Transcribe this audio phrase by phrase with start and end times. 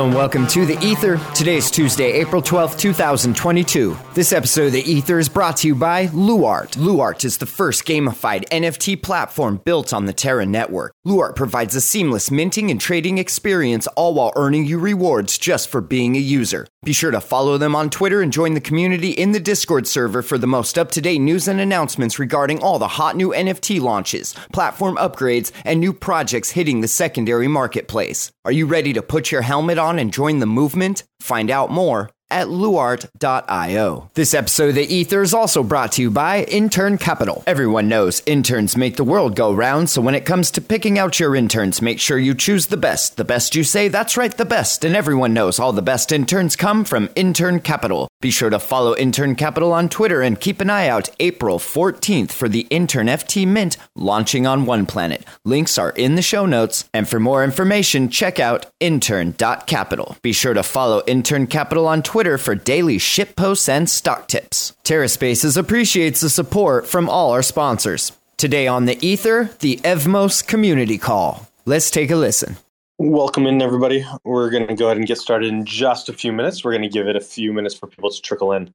[0.00, 1.18] Boom welcome to The Ether.
[1.34, 3.96] Today is Tuesday, April 12th, 2022.
[4.12, 6.72] This episode of The Ether is brought to you by Luart.
[6.72, 10.92] Luart is the first gamified NFT platform built on the Terra network.
[11.06, 15.80] Luart provides a seamless minting and trading experience, all while earning you rewards just for
[15.80, 16.66] being a user.
[16.82, 20.20] Be sure to follow them on Twitter and join the community in the Discord server
[20.20, 23.80] for the most up to date news and announcements regarding all the hot new NFT
[23.80, 28.32] launches, platform upgrades, and new projects hitting the secondary marketplace.
[28.44, 31.04] Are you ready to put your helmet on and join the movement?
[31.20, 34.10] Find out more at luart.io.
[34.14, 37.42] This episode of The Ether is also brought to you by Intern Capital.
[37.46, 41.18] Everyone knows interns make the world go round, so when it comes to picking out
[41.18, 43.16] your interns, make sure you choose the best.
[43.16, 44.84] The best you say, that's right, the best.
[44.84, 48.09] And everyone knows all the best interns come from Intern Capital.
[48.20, 52.32] Be sure to follow Intern Capital on Twitter and keep an eye out April 14th
[52.32, 55.24] for the Intern FT Mint launching on One Planet.
[55.46, 56.84] Links are in the show notes.
[56.92, 60.18] And for more information, check out intern.capital.
[60.20, 64.76] Be sure to follow Intern Capital on Twitter for daily ship posts and stock tips.
[64.84, 68.12] TerraSpaces appreciates the support from all our sponsors.
[68.36, 71.48] Today on the Ether, the Evmos Community Call.
[71.64, 72.58] Let's take a listen.
[73.02, 74.04] Welcome in, everybody.
[74.24, 76.62] We're going to go ahead and get started in just a few minutes.
[76.62, 78.74] We're going to give it a few minutes for people to trickle in.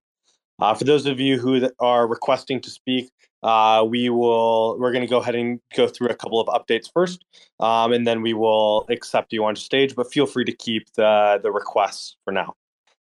[0.57, 3.11] Uh, for those of you who are requesting to speak,
[3.43, 4.79] uh, we will.
[4.79, 7.23] We're going to go ahead and go through a couple of updates first,
[7.59, 9.95] um, and then we will accept you on stage.
[9.95, 12.55] But feel free to keep the the requests for now.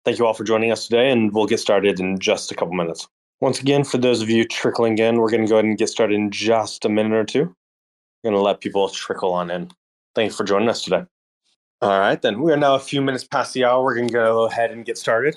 [0.04, 2.75] Thank you all for joining us today, and we'll get started in just a couple
[2.75, 3.09] minutes.
[3.41, 5.88] Once again, for those of you trickling in, we're going to go ahead and get
[5.88, 7.44] started in just a minute or two.
[8.22, 9.70] We're going to let people trickle on in.
[10.15, 11.06] Thanks for joining us today.
[11.84, 13.84] All right, then we are now a few minutes past the hour.
[13.84, 15.37] We're going to go ahead and get started.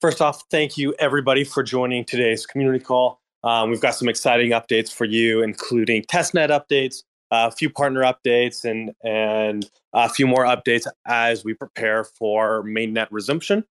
[0.00, 3.20] First off, thank you everybody for joining today's community call.
[3.42, 8.64] Um, we've got some exciting updates for you, including testnet updates, a few partner updates,
[8.64, 13.64] and and a few more updates as we prepare for mainnet resumption.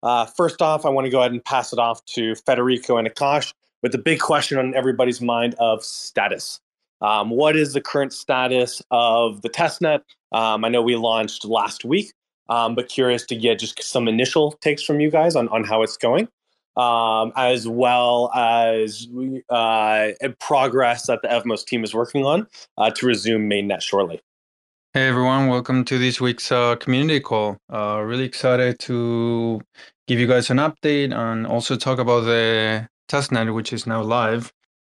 [0.00, 3.12] Uh, first off, I want to go ahead and pass it off to Federico and
[3.12, 3.52] Akash
[3.82, 6.60] with the big question on everybody's mind of status.
[7.04, 10.00] Um, what is the current status of the testnet?
[10.32, 12.14] Um, I know we launched last week,
[12.48, 15.82] um, but curious to get just some initial takes from you guys on, on how
[15.82, 16.28] it's going,
[16.78, 19.06] um, as well as
[19.50, 22.46] uh, progress that the Evmos team is working on
[22.78, 24.22] uh, to resume mainnet shortly.
[24.94, 27.58] Hey everyone, welcome to this week's uh, community call.
[27.70, 29.60] Uh, really excited to
[30.06, 34.50] give you guys an update and also talk about the testnet, which is now live,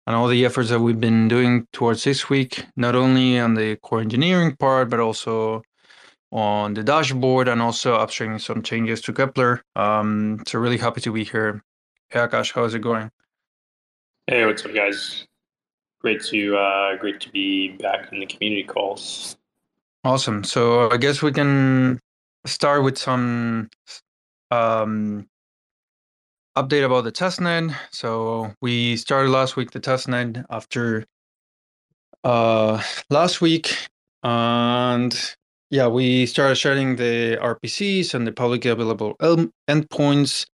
[0.08, 3.76] and all the efforts that we've been doing towards this week, not only on the
[3.76, 5.62] core engineering part, but also
[6.32, 9.60] on the dashboard and also upstreaming some changes to Keplr.
[9.76, 11.62] Um, so really happy to be here.
[12.10, 13.12] Hey Akash, how's it going?
[14.28, 15.28] Hey, what's up, guys?
[16.00, 19.36] Great to uh, great to be back in the community calls.
[20.06, 20.44] Awesome.
[20.46, 22.00] So I guess we can
[22.46, 23.70] start with some
[24.52, 25.28] um,
[26.58, 27.76] update about the testnet.
[27.92, 31.06] So we started last week the testnet after
[32.24, 33.78] uh, last week,
[34.24, 35.36] and
[35.70, 39.16] yeah, we started sharing the RPCs and the publicly available
[39.70, 40.48] endpoints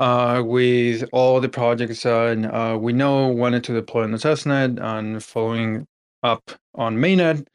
[0.00, 4.82] uh, with all the projects and uh, we know wanted to deploy on the testnet
[4.82, 5.86] and following
[6.22, 7.46] up on mainnet.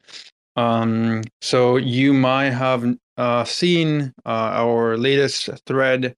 [0.56, 6.14] Um, so you might have uh, seen uh, our latest thread,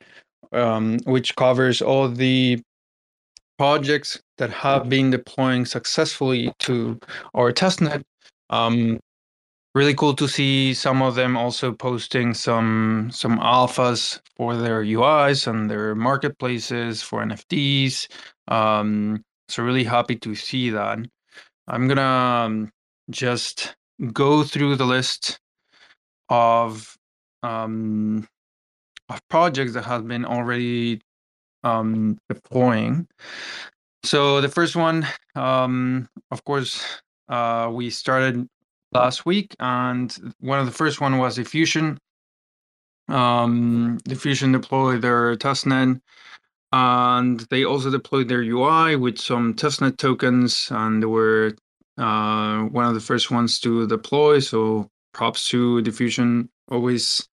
[0.53, 2.61] um, which covers all the
[3.59, 6.99] projects that have been deploying successfully to
[7.35, 8.03] our testnet.
[8.49, 8.99] Um,
[9.75, 15.47] really cool to see some of them also posting some some alphas for their UIs
[15.47, 18.09] and their marketplaces for NFTs.
[18.49, 20.99] Um, so really happy to see that.
[21.69, 22.71] I'm gonna um,
[23.11, 23.77] just
[24.13, 25.39] go through the list
[26.29, 26.97] of
[27.43, 28.27] um,
[29.11, 31.01] of projects that have been already
[31.65, 33.07] um, deploying.
[34.05, 36.83] So the first one, um, of course,
[37.29, 38.49] uh, we started
[38.93, 41.99] last week, and one of the first one was Diffusion.
[43.09, 46.01] Um, Diffusion deployed their testnet,
[46.73, 51.53] and they also deployed their UI with some testnet tokens, and they were
[51.99, 54.39] uh, one of the first ones to deploy.
[54.39, 57.29] So props to Diffusion, always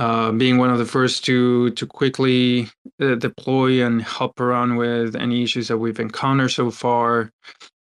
[0.00, 2.66] uh, being one of the first to to quickly
[3.02, 7.30] uh, deploy and help around with any issues that we've encountered so far.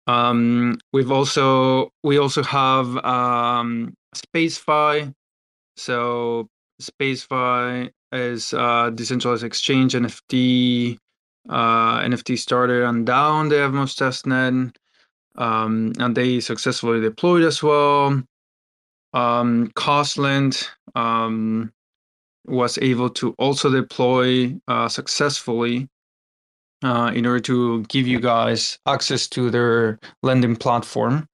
[0.07, 5.13] Um, we've also we also have um, SpaceFi.
[5.75, 6.47] So
[6.81, 10.97] SpaceFi is uh, decentralized exchange NFT
[11.49, 14.73] uh, NFT started on down the Evmos testnet,
[15.35, 18.23] um, and they successfully deployed as well.
[19.13, 21.73] Um, Costland um,
[22.47, 25.87] was able to also deploy uh, successfully
[26.83, 31.27] uh, in order to give you guys access to their lending platform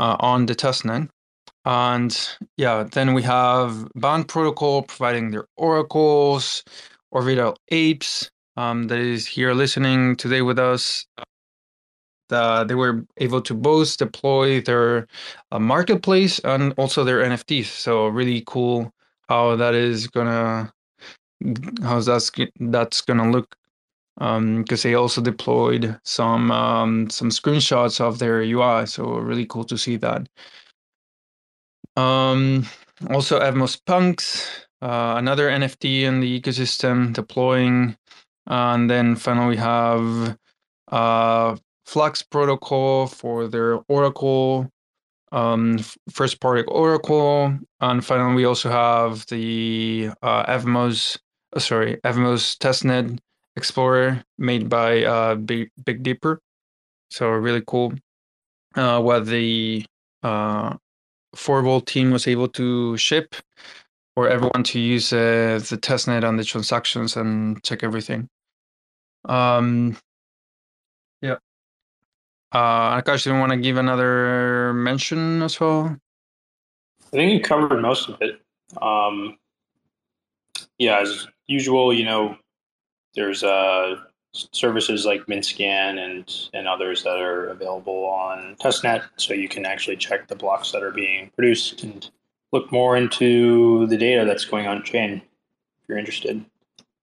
[0.00, 1.08] uh, on the testnet.
[1.64, 6.64] And yeah, then we have Band Protocol providing their oracles,
[7.12, 11.06] Orbital Apes um, that is here listening today with us.
[12.30, 15.06] Uh, they were able to both deploy their
[15.50, 17.66] uh, marketplace and also their NFTs.
[17.66, 18.90] So really cool
[19.28, 20.72] how that is gonna
[21.82, 22.30] how's that's
[22.60, 23.56] that's gonna look
[24.16, 28.86] because um, they also deployed some um, some screenshots of their UI.
[28.86, 30.28] So really cool to see that.
[31.96, 32.66] Um,
[33.10, 37.96] also, Evmos Punks, uh, another NFT in the ecosystem deploying.
[38.46, 40.36] And then finally, we have
[40.90, 44.70] uh, Flux Protocol for their Oracle,
[45.32, 45.78] um,
[46.10, 47.58] first party Oracle.
[47.80, 51.18] And finally, we also have the uh, Evmos,
[51.54, 53.18] uh, sorry, Evmos testnet
[53.56, 56.08] Explorer made by uh, Big, Big.
[57.10, 57.92] So really cool.
[58.74, 59.84] Uh, what the
[60.22, 60.76] uh,
[61.34, 63.34] Forbole team was able to ship
[64.14, 68.28] for everyone to use uh, the testnet on the transactions and check everything.
[69.24, 69.96] Um.
[72.52, 75.96] Uh, Akash, do you want to give another mention as well?
[77.06, 78.40] I think you covered most of it.
[78.80, 79.38] Um,
[80.78, 82.36] yeah, as usual, you know,
[83.14, 83.96] there's uh,
[84.32, 89.96] services like MintScan and and others that are available on testnet, so you can actually
[89.96, 92.10] check the blocks that are being produced and
[92.52, 96.44] look more into the data that's going on chain if you're interested.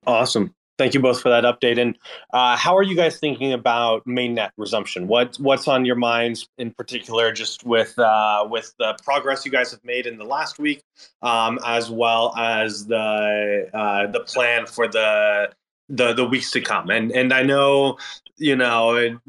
[0.05, 0.53] Awesome.
[0.79, 1.77] Thank you both for that update.
[1.77, 1.97] And
[2.31, 5.09] uh, how are you guys thinking about mainnet resumption?
[5.09, 9.71] What what's on your minds in particular, just with uh, with the progress you guys
[9.71, 10.81] have made in the last week,
[11.21, 15.51] um, as well as the uh, the plan for the
[15.89, 16.89] the the weeks to come.
[16.89, 17.97] And and I know
[18.37, 19.19] you know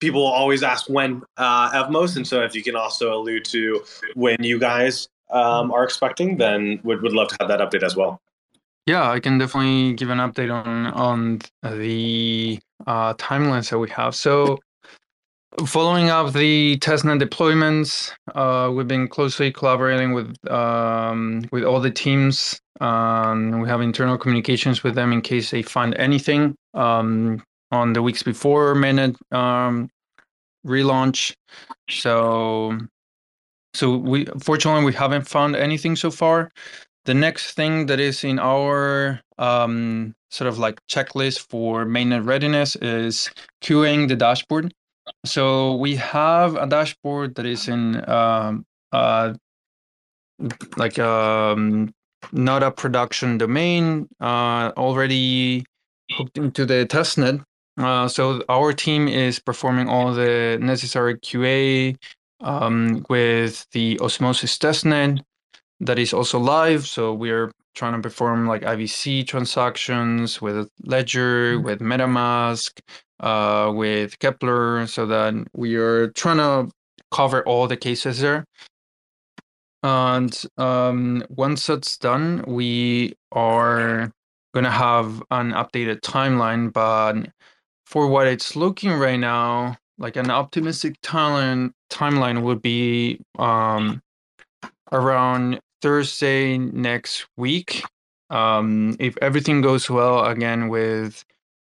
[0.00, 3.84] people always ask when uh, Evmos, and so if you can also allude to
[4.14, 7.94] when you guys um, are expecting, then would would love to have that update as
[7.94, 8.22] well.
[8.86, 14.14] Yeah, I can definitely give an update on on the uh, timelines that we have.
[14.14, 14.58] So
[15.66, 21.92] Following up the testnet deployments, uh, we've been closely collaborating with um, with all the
[21.92, 22.60] teams.
[22.80, 27.40] Um, we have internal communications with them in case they find anything um,
[27.70, 29.88] on the weeks before mainnet um,
[30.66, 31.34] relaunch.
[31.88, 32.76] So,
[33.74, 36.50] so we fortunately we haven't found anything so far.
[37.04, 42.76] The next thing that is in our um, sort of like checklist for mainnet readiness
[42.76, 43.30] is
[43.62, 44.72] queuing the dashboard.
[45.26, 49.34] So we have a dashboard that is in um, uh,
[50.76, 51.92] like um,
[52.32, 55.64] not a production domain uh, already
[56.12, 57.42] hooked into the testnet.
[57.76, 61.96] Uh, so our team is performing all the necessary QA
[62.40, 65.20] um, with the Osmosis testnet
[65.80, 66.86] that is also live.
[66.86, 71.64] So we're trying to perform like IBC transactions with Ledger, mm-hmm.
[71.64, 72.80] with MetaMask,
[73.20, 76.72] uh, with Keplr, so that we are trying to
[77.10, 78.44] cover all the cases there.
[79.82, 84.10] And um, once that's done, we are
[84.54, 86.72] going to have an updated timeline.
[86.72, 87.30] But
[87.84, 94.00] for what it's looking right now, like an optimistic timeline, timeline would be um,
[94.94, 97.84] around Thursday next week.
[98.30, 101.24] Um, if everything goes well, again with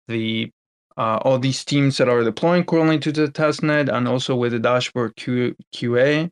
[0.09, 0.51] the
[0.97, 4.59] uh, all these teams that are deploying currently to the testnet and also with the
[4.59, 6.31] dashboard Q- QA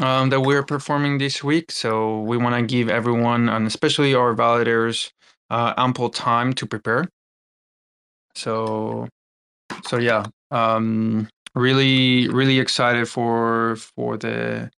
[0.00, 1.72] um, that we're performing this week.
[1.72, 5.10] So we want to give everyone and especially our validators
[5.50, 7.08] uh, ample time to prepare.
[8.36, 9.08] So,
[9.84, 14.70] so yeah, um, really, really excited for for the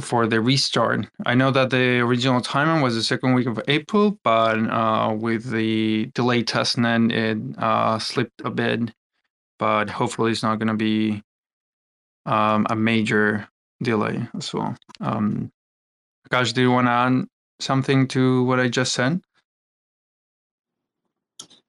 [0.00, 1.06] for the restart.
[1.24, 5.50] I know that the original timeline was the second week of April, but uh, with
[5.50, 8.92] the delayed testnet, it uh, slipped a bit.
[9.58, 11.22] But hopefully, it's not going to be
[12.26, 13.48] um, a major
[13.82, 14.76] delay as well.
[15.00, 15.52] Um,
[16.28, 17.24] Akash, do you want to add
[17.60, 19.20] something to what I just said?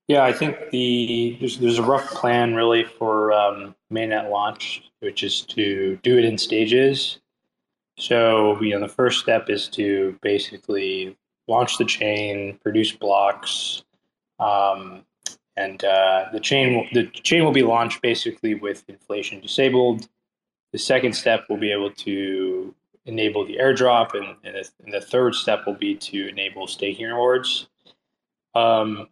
[0.07, 5.23] Yeah, I think the there's, there's a rough plan really for um, mainnet launch, which
[5.23, 7.19] is to do it in stages.
[7.97, 11.15] So, you know, the first step is to basically
[11.47, 13.83] launch the chain, produce blocks,
[14.39, 15.05] um,
[15.57, 20.07] and uh, the chain the chain will be launched basically with inflation disabled.
[20.73, 22.75] The second step will be able to
[23.05, 27.07] enable the airdrop, and, and, the, and the third step will be to enable staking
[27.07, 27.67] rewards.
[28.55, 29.07] Um,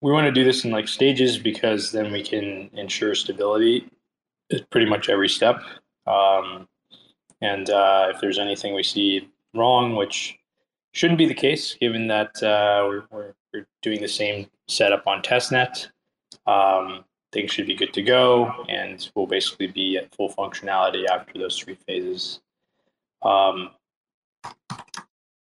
[0.00, 3.88] we want to do this in like stages because then we can ensure stability
[4.52, 5.60] at pretty much every step.
[6.06, 6.68] Um,
[7.40, 10.38] and uh, if there's anything we see wrong, which
[10.92, 15.22] shouldn't be the case, given that uh, we're, we're, we're, doing the same setup on
[15.22, 15.88] testnet,
[16.46, 21.38] um, things should be good to go, and we'll basically be at full functionality after
[21.38, 22.40] those three phases.
[23.22, 23.70] Um,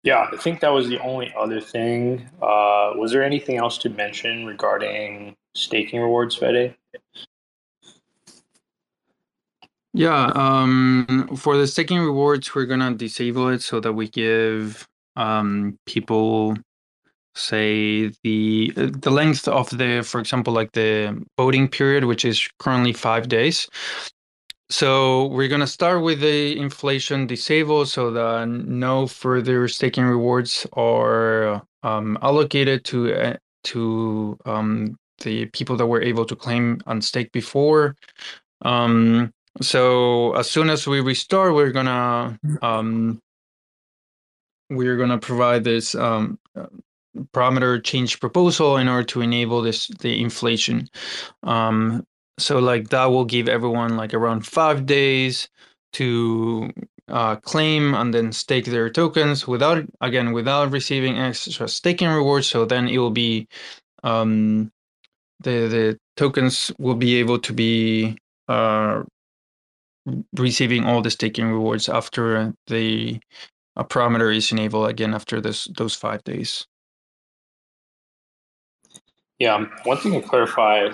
[0.02, 2.28] yeah, I think that was the only other thing.
[2.42, 6.74] Uh, was there anything else to mention regarding staking rewards, Fede?
[9.94, 15.78] Yeah, um, for the staking rewards, we're gonna disable it so that we give um,
[15.86, 16.56] people
[17.36, 22.92] say the the length of the, for example, like the voting period, which is currently
[22.94, 23.68] five days.
[24.70, 31.62] So we're gonna start with the inflation disable so that no further staking rewards are
[31.82, 37.30] um, allocated to uh, to um, the people that were able to claim and stake
[37.32, 37.94] before.
[38.62, 43.20] Um, so as soon as we restart, we're gonna um,
[44.70, 46.38] we're gonna provide this um,
[47.32, 50.88] parameter change proposal in order to enable this the inflation.
[51.42, 52.04] Um,
[52.38, 55.48] so like that will give everyone like around five days
[55.92, 56.70] to
[57.08, 62.48] uh, claim and then stake their tokens without again without receiving extra staking rewards.
[62.48, 63.46] So then it will be
[64.02, 64.72] um,
[65.40, 68.18] the the tokens will be able to be
[68.48, 69.04] uh,
[70.34, 73.20] receiving all the staking rewards after the
[73.76, 76.66] a parameter is enabled again after this those five days.
[79.38, 80.90] Yeah, one thing to clarify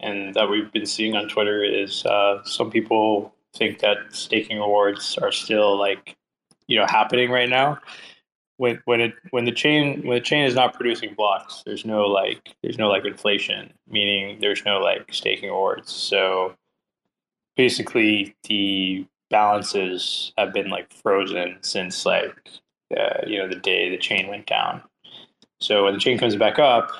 [0.00, 5.16] and that we've been seeing on Twitter is uh, some people think that staking rewards
[5.18, 6.16] are still like
[6.66, 7.78] you know happening right now.
[8.56, 12.06] When when it when the chain when the chain is not producing blocks, there's no
[12.06, 15.92] like there's no like inflation, meaning there's no like staking rewards.
[15.92, 16.54] So
[17.56, 22.36] basically, the balances have been like frozen since like
[22.96, 24.82] uh, you know the day the chain went down.
[25.60, 26.90] So when the chain comes back up,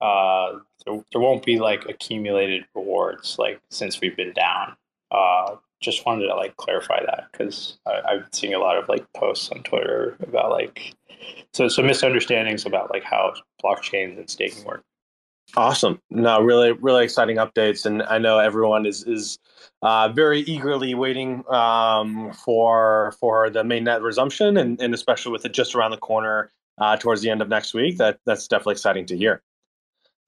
[0.00, 4.76] uh, there, there won't be like accumulated rewards like since we've been down.
[5.10, 9.04] Uh, just wanted to like clarify that because I've been seeing a lot of like
[9.14, 10.94] posts on Twitter about like
[11.52, 14.84] so some misunderstandings about like how blockchains and staking work.
[15.56, 16.00] Awesome.
[16.10, 19.38] No, really, really exciting updates, and I know everyone is is
[19.82, 25.52] uh, very eagerly waiting um, for for the mainnet resumption, and, and especially with it
[25.52, 27.98] just around the corner uh, towards the end of next week.
[27.98, 29.42] That that's definitely exciting to hear.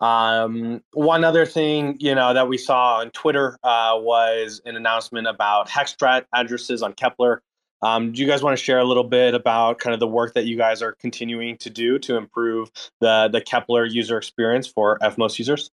[0.00, 5.28] Um, one other thing, you know, that we saw on Twitter uh, was an announcement
[5.28, 7.38] about Hexstrat addresses on Keplr.
[7.82, 10.34] Um, do you guys want to share a little bit about kind of the work
[10.34, 12.70] that you guys are continuing to do to improve
[13.00, 15.70] the the Keplr user experience for Evmos users?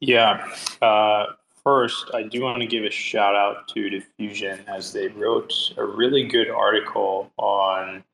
[0.00, 0.46] Yeah.
[0.80, 1.26] Uh,
[1.64, 5.84] first, I do want to give a shout out to Diffusion as they wrote a
[5.84, 8.04] really good article on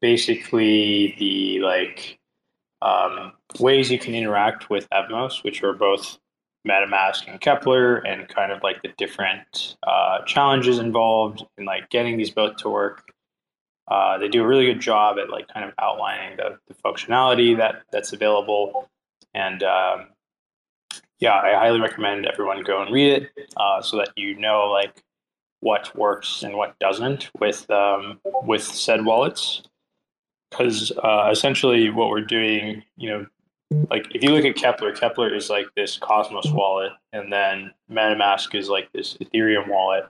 [0.00, 2.18] basically the like
[2.82, 6.18] um, ways you can interact with Evmos, which are both
[6.66, 12.16] MetaMask and Keplr and kind of like the different uh, challenges involved in like getting
[12.16, 13.12] these both to work.
[13.88, 17.56] Uh, they do a really good job at like kind of outlining the, the functionality
[17.56, 18.90] that that's available,
[19.32, 20.06] and um,
[21.20, 25.04] yeah, I highly recommend everyone go and read it uh, so that you know like
[25.60, 29.62] what works and what doesn't with um, with said wallets
[30.50, 33.26] because uh, essentially what we're doing, you know,
[33.70, 38.54] like if you look at Keplr, Keplr is like this Cosmos wallet, and then MetaMask
[38.54, 40.04] is like this Ethereum wallet,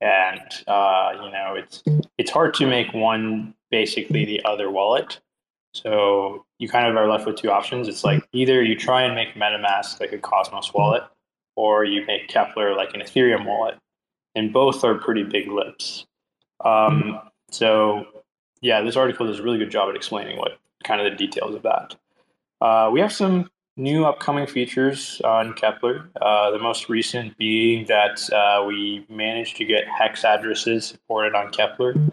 [0.00, 1.82] and uh, you know it's
[2.18, 5.20] it's hard to make one basically the other wallet.
[5.72, 7.88] So you kind of are left with two options.
[7.88, 11.02] It's like either you try and make MetaMask like a Cosmos wallet,
[11.56, 13.76] or you make Keplr like an Ethereum wallet,
[14.34, 16.06] and both are pretty big lips.
[16.64, 17.18] Um,
[17.50, 18.06] so
[18.60, 21.54] yeah, this article does a really good job at explaining what kind of the details
[21.54, 21.96] of that.
[22.64, 26.08] Uh, we have some new upcoming features on Keplr.
[26.18, 31.52] Uh, the most recent being that uh, we managed to get hex addresses supported on
[31.52, 32.10] Keplr.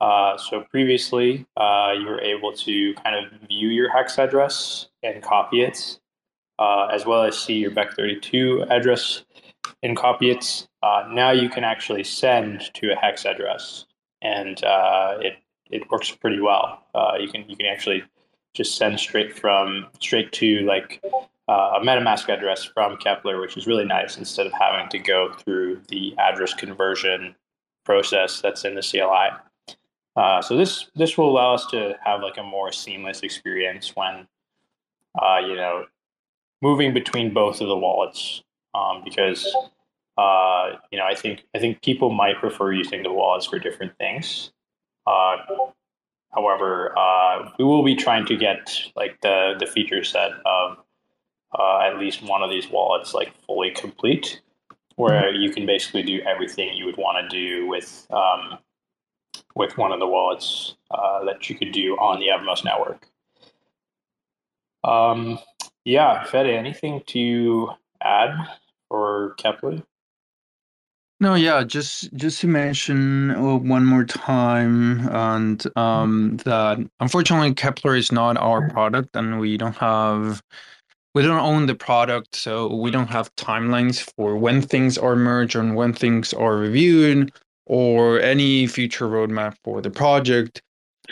[0.00, 5.22] Uh, so previously, uh, you were able to kind of view your hex address and
[5.22, 6.00] copy it,
[6.58, 9.24] uh, as well as see your Bech32 address
[9.84, 10.66] and copy it.
[10.82, 13.86] Uh, now you can actually send to a hex address,
[14.22, 14.58] and
[15.22, 15.36] it
[15.70, 16.82] it works pretty well.
[17.20, 18.02] you can you can actually
[18.54, 21.02] just send straight from straight to like
[21.48, 25.32] uh, a MetaMask address from Keplr, which is really nice instead of having to go
[25.32, 27.34] through the address conversion
[27.84, 29.76] process that's in the CLI.
[30.16, 34.26] Uh, so this this will allow us to have like a more seamless experience when
[35.20, 35.84] uh, you know
[36.62, 38.42] moving between both of the wallets
[38.74, 39.44] um, because
[40.16, 43.98] uh, you know I think I think people might prefer using the wallets for different
[43.98, 44.52] things.
[46.34, 50.78] However, uh, we will be trying to get like the the feature set of
[51.58, 54.40] uh, at least one of these wallets like fully complete,
[54.96, 58.58] where you can basically do everything you would want to do with um,
[59.54, 63.06] with one of the wallets uh, that you could do on the Evmos network.
[64.82, 65.38] Um,
[65.84, 67.70] yeah, Fede, anything to
[68.02, 68.34] add
[68.88, 69.82] for Keplr?
[71.20, 77.96] No, yeah, just just to mention uh, one more time, and um, that unfortunately Keplr
[77.98, 80.42] is not our product, and we don't have
[81.14, 85.56] we don't own the product, so we don't have timelines for when things are merged
[85.56, 87.32] and when things are reviewed,
[87.66, 90.62] or any future roadmap for the project.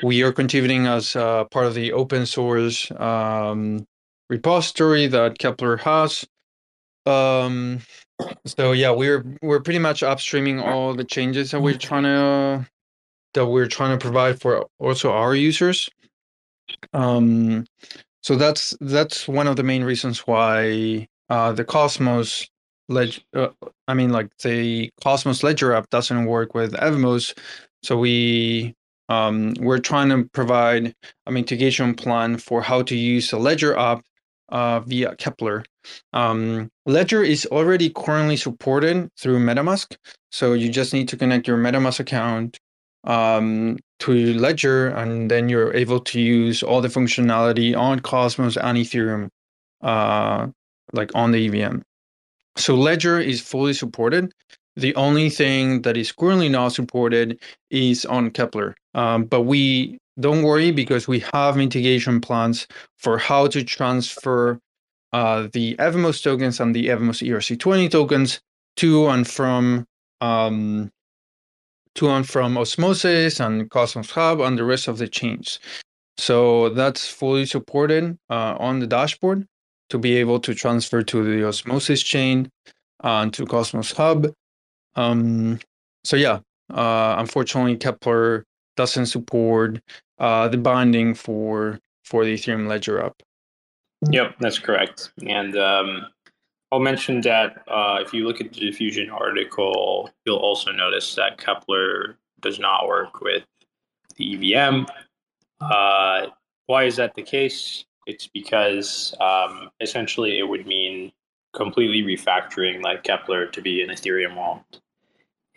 [0.02, 3.86] We are contributing as uh, part of the open source um,
[4.30, 6.26] repository that Keplr has.
[7.06, 7.80] Um,
[8.44, 12.66] so yeah, we're we're pretty much upstreaming all the changes that we're trying to
[13.34, 15.88] that we're trying to provide for also our users.
[16.92, 17.66] Um,
[18.22, 22.48] so that's that's one of the main reasons why uh, the Cosmos
[22.88, 23.48] ledger, uh,
[23.88, 27.36] I mean, like the Cosmos Ledger app doesn't work with Evmos.
[27.82, 28.74] So we
[29.08, 30.94] um, we're trying to provide
[31.26, 34.04] a mitigation plan for how to use a Ledger app
[34.48, 35.64] uh, via Keplr.
[36.12, 39.96] Um, Ledger is already currently supported through MetaMask.
[40.30, 42.58] So you just need to connect your MetaMask account
[43.04, 48.78] um, to Ledger, and then you're able to use all the functionality on Cosmos and
[48.78, 49.28] Ethereum,
[49.82, 50.48] uh,
[50.92, 51.80] like on the EVM.
[52.56, 54.32] So Ledger is fully supported.
[54.76, 57.40] The only thing that is currently not supported
[57.70, 58.74] is on Keplr.
[58.94, 62.66] Um, but we don't worry because we have mitigation plans
[62.98, 64.58] for how to transfer
[65.12, 68.40] uh, the Evmos tokens and the Evmos ERC20 tokens
[68.76, 69.86] to and from
[70.20, 70.90] um,
[71.94, 75.58] to and from Osmosis and Cosmos Hub and the rest of the chains.
[76.18, 79.46] So that's fully supported uh, on the dashboard
[79.90, 82.50] to be able to transfer to the Osmosis chain
[83.02, 84.32] and to Cosmos Hub.
[84.94, 85.58] Um,
[86.04, 86.40] so yeah,
[86.72, 88.44] uh, unfortunately, Keplr
[88.76, 89.80] doesn't support
[90.18, 93.22] uh, the binding for for the Ethereum Ledger app.
[94.10, 95.12] Yep, that's correct.
[95.26, 96.06] And um,
[96.72, 101.38] I'll mention that uh, if you look at the diffusion article, you'll also notice that
[101.38, 103.44] Keplr does not work with
[104.16, 104.86] the EVM.
[105.60, 106.26] Uh,
[106.66, 107.84] why is that the case?
[108.06, 111.12] It's because um, essentially it would mean
[111.52, 114.80] completely refactoring like Keplr to be an Ethereum wallet.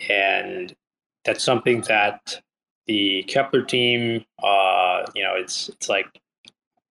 [0.10, 0.76] And
[1.24, 2.42] that's something that
[2.86, 6.22] the Keplr team, uh, you know, it's it's like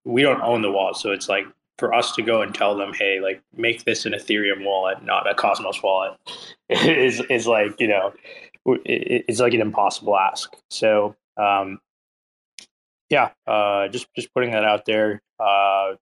[0.05, 1.45] we don't own the wallet, so it's like
[1.77, 5.29] for us to go and tell them, hey, like make this an Ethereum wallet, not
[5.29, 6.13] a Cosmos wallet,
[6.69, 8.13] is is like you know,
[8.65, 10.55] it's like an impossible ask.
[10.69, 11.79] So um,
[13.09, 15.21] yeah, uh, just just putting that out there.
[15.39, 15.95] Uh,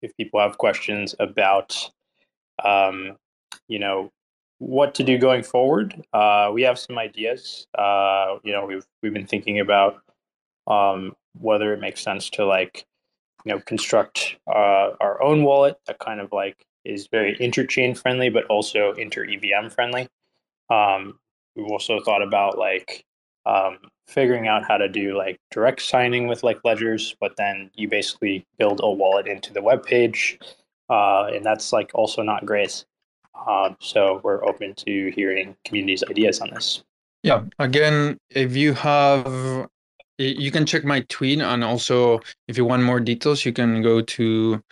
[0.00, 1.90] if people have questions about,
[2.64, 3.16] um,
[3.68, 4.10] you know,
[4.58, 6.00] what to do going forward.
[6.12, 7.66] Uh, we have some ideas.
[7.76, 10.02] Uh, you know, we've we've been thinking about
[10.66, 12.84] um, whether it makes sense to like,
[13.44, 18.28] you know, construct uh, our own wallet that kind of like is very interchain friendly,
[18.28, 20.08] but also inter EVM friendly.
[20.70, 21.18] Um,
[21.56, 23.04] we've also thought about like
[23.46, 27.88] um, figuring out how to do like direct signing with like ledgers, but then you
[27.88, 30.38] basically build a wallet into the web page,
[30.88, 32.84] uh, and that's like also not great.
[33.46, 36.82] Um, so we're open to hearing communities' ideas on this.
[37.22, 37.44] Yeah.
[37.58, 39.68] Again, if you have,
[40.18, 44.02] you can check my tweet, and also if you want more details, you can go
[44.02, 44.62] to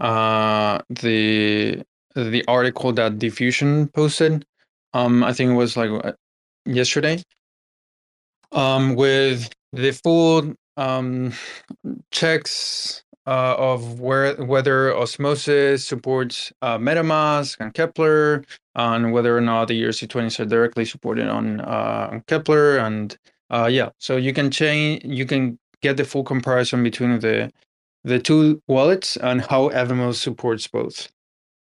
[0.00, 1.82] uh, the
[2.16, 4.44] the article that Diffusion posted.
[4.94, 6.12] Um, I think it was like uh,
[6.66, 7.22] yesterday.
[8.52, 11.32] um, with the full um,
[12.10, 19.68] checks uh, of where whether osmosis supports uh, MetaMask and Keplr and whether or not
[19.68, 23.16] the ERC20s are directly supported on, uh, on Keplr, and
[23.50, 27.50] uh, yeah, so you can change, you can get the full comparison between the
[28.04, 31.08] the two wallets and how Evmos supports both.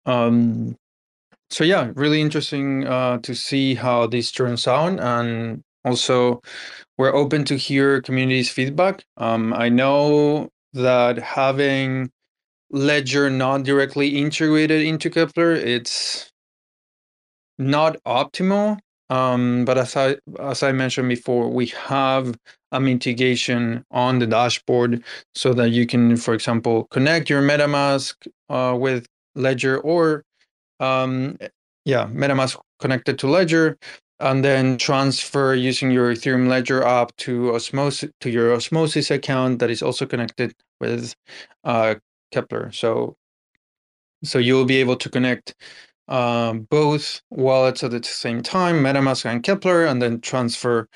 [0.05, 0.77] Um,
[1.51, 6.43] so yeah, really interesting uh, to see how this turns out, and also
[6.99, 9.05] we're open to hear community's feedback.
[9.17, 12.11] Um, I know that having
[12.71, 16.33] Ledger not directly integrated into Keplr, it's
[17.59, 18.79] not optimal.
[19.15, 22.35] Um, but as I as I mentioned before, we have
[22.73, 25.05] a mitigation on the dashboard
[25.37, 28.15] so that you can, for example, connect your MetaMask
[28.49, 30.25] uh, with Ledger or
[30.81, 31.39] um,
[31.85, 33.79] yeah, MetaMask connected to Ledger
[34.19, 39.71] and then transfer using your Ethereum Ledger app to Osmosis to your Osmosis account that
[39.71, 41.15] is also connected with
[41.63, 41.95] uh,
[42.35, 42.75] Keplr.
[42.75, 43.15] So
[44.25, 45.55] so you'll be able to connect
[46.09, 50.89] um, both wallets at the same time, MetaMask and Keplr, and then transfer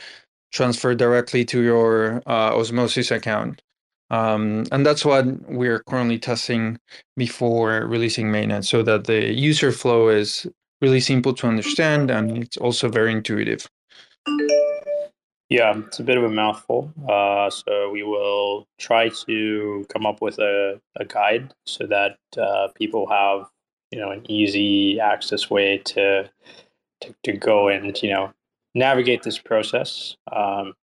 [0.50, 3.62] transfer directly to your uh, Osmosis account.
[4.10, 6.78] Um, and that's what we're currently testing
[7.16, 10.46] before releasing mainnet, so that the user flow is
[10.80, 13.68] really simple to understand and it's also very intuitive.
[15.50, 16.92] Yeah, it's a bit of a mouthful.
[17.08, 22.68] Uh, so we will try to come up with a, a guide so that uh,
[22.74, 23.46] people have
[23.90, 26.28] you know an easy access way to,
[27.00, 28.32] to to go and you know
[28.74, 30.16] navigate this process.
[30.30, 30.74] Um,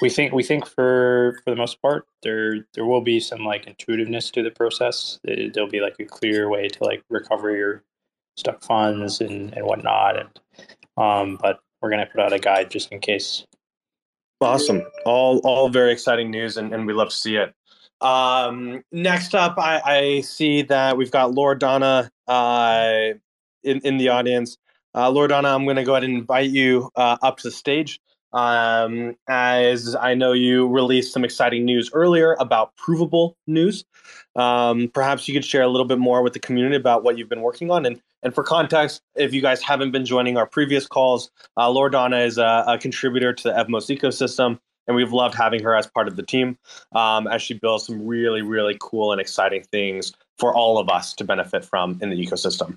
[0.00, 3.66] we think we think for for the most part there there will be some like
[3.66, 5.18] intuitiveness to the process.
[5.24, 7.82] There'll be like a clear way to like recover your
[8.36, 10.16] stuck funds and, and whatnot.
[10.18, 10.40] And
[10.96, 13.44] um, but we're gonna put out a guide just in case.
[14.40, 14.82] Awesome.
[15.04, 17.54] All all very exciting news, and, and we love to see it.
[18.00, 23.18] Um, next up, I, I see that we've got Loredana uh,
[23.62, 24.56] in in the audience.
[24.94, 28.00] Uh, Donna, I'm going to go ahead and invite you uh, up to the stage.
[28.32, 33.84] Um, as I know you released some exciting news earlier about provable news.
[34.36, 37.28] Um, perhaps you could share a little bit more with the community about what you've
[37.28, 37.84] been working on.
[37.86, 42.18] And, and for context, if you guys haven't been joining our previous calls, uh, Donna
[42.18, 44.60] is a, a, contributor to the Evmos ecosystem,
[44.90, 46.58] and we've loved having her as part of the team
[46.96, 51.14] um, as she builds some really, really cool and exciting things for all of us
[51.14, 52.76] to benefit from in the ecosystem.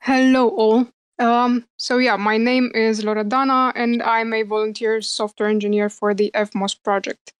[0.00, 0.88] Hello, all.
[1.18, 6.30] Um, so yeah, my name is Loredana, and I'm a volunteer software engineer for the
[6.34, 7.34] Evmos project.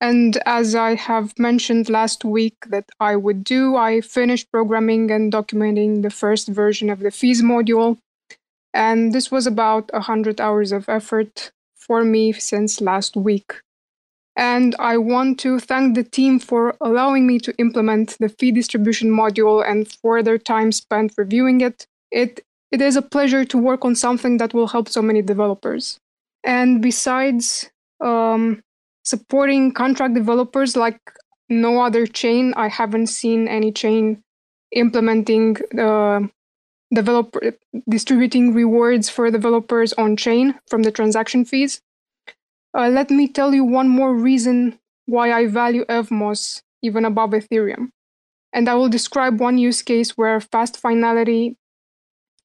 [0.00, 5.32] And as I have mentioned last week that I would do, I finished programming and
[5.32, 7.98] documenting the first version of the fees module.
[8.72, 11.50] And this was about 100 hours of effort
[11.88, 13.54] for me since last week.
[14.36, 19.10] And I want to thank the team for allowing me to implement the fee distribution
[19.10, 21.88] module and for their time spent reviewing it.
[22.12, 25.98] It, it is a pleasure to work on something that will help so many developers.
[26.44, 27.68] And besides
[28.00, 28.62] um,
[29.08, 31.00] supporting contract developers like
[31.48, 32.52] no other chain.
[32.56, 34.22] I haven't seen any chain
[34.72, 36.28] implementing the
[36.92, 37.54] developer
[37.88, 41.80] distributing rewards for developers on chain from the transaction fees.
[42.76, 47.90] Uh, let me tell you one more reason why I value Evmos even above Ethereum.
[48.52, 51.56] And I will describe one use case where fast finality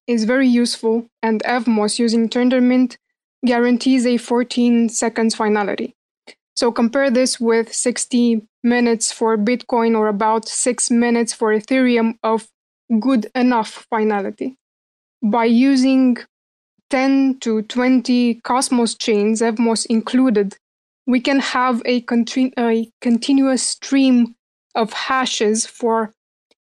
[0.06, 2.96] is very useful, and Evmos using Tendermint
[3.44, 5.94] guarantees a 14 seconds finality.
[6.56, 12.48] So compare this with 60 minutes for Bitcoin or about six minutes for Ethereum of
[13.00, 14.56] good enough finality.
[15.22, 16.18] By using
[16.90, 20.56] 10 to 20 Cosmos chains, Evmos included,
[21.06, 24.34] we can have a, continu- a continuous stream
[24.74, 26.12] of hashes for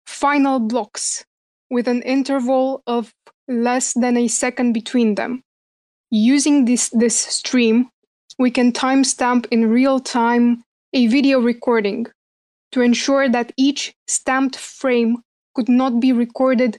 [0.06, 1.26] final blocks
[1.70, 3.13] with an interval of
[3.48, 5.41] less than a second between them.
[6.12, 7.89] Using this, this stream,
[8.38, 10.63] we can timestamp in real time
[10.94, 12.08] a video recording
[12.72, 15.18] to ensure that each stamped frame
[15.56, 16.78] could not be recorded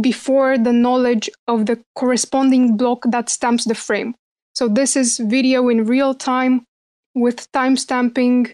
[0.00, 4.14] before the knowledge of the corresponding block that stamps the frame.
[4.54, 6.64] So this is video in real time
[7.14, 8.52] with timestamping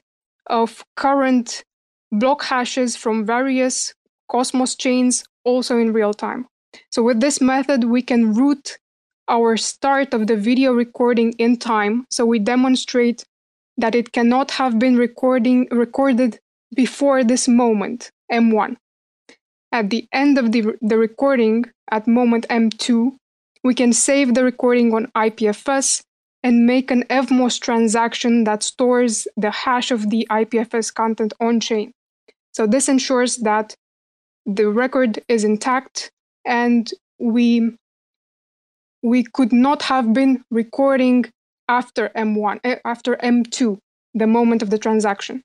[0.49, 1.65] of current
[2.13, 3.95] block hashes from various
[4.31, 6.47] Cosmos chains also in real time.
[6.91, 8.79] So with this method, we can route
[9.29, 13.25] our start of the video recording in time, so we demonstrate
[13.77, 16.39] that it cannot have been recording recorded
[16.75, 18.77] before this moment, M1.
[19.75, 23.17] At the end of the, the recording, at moment M2,
[23.65, 26.01] we can save the recording on IPFS
[26.45, 31.91] and make an Evmos transaction that stores the hash of the IPFS content on chain.
[32.53, 33.75] So this ensures that
[34.47, 36.13] the record is intact
[36.45, 37.77] and we
[39.03, 41.25] we could not have been recording
[41.69, 43.79] after M1 eh, after M2
[44.15, 45.43] the moment of the transaction.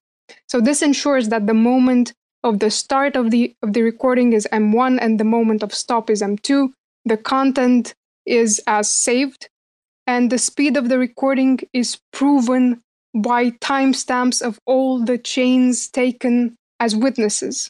[0.47, 4.47] So this ensures that the moment of the start of the of the recording is
[4.51, 6.71] M1 and the moment of stop is M2.
[7.05, 7.93] The content
[8.25, 9.49] is as saved
[10.07, 12.81] and the speed of the recording is proven
[13.13, 17.69] by timestamps of all the chains taken as witnesses.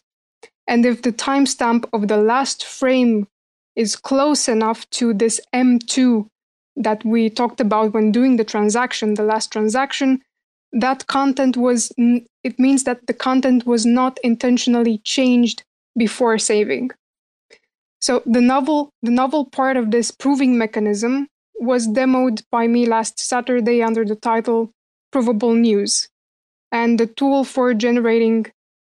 [0.68, 3.28] And if the timestamp of the last frame
[3.76, 6.28] is close enough to this M2
[6.76, 10.22] that we talked about when doing the transaction, the last transaction,
[10.72, 15.64] that content was, it means that the content was not intentionally changed
[15.98, 16.92] before saving.
[18.02, 21.28] So the novel, the novel part of this proving mechanism
[21.60, 24.72] was demoed by me last Saturday under the title
[25.12, 26.08] Provable News.
[26.72, 28.46] And the tool for generating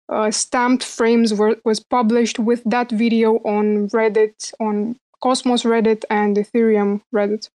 [0.09, 6.37] uh, stamped frames were, was published with that video on Reddit, on Cosmos Reddit and
[6.37, 7.49] Ethereum Reddit.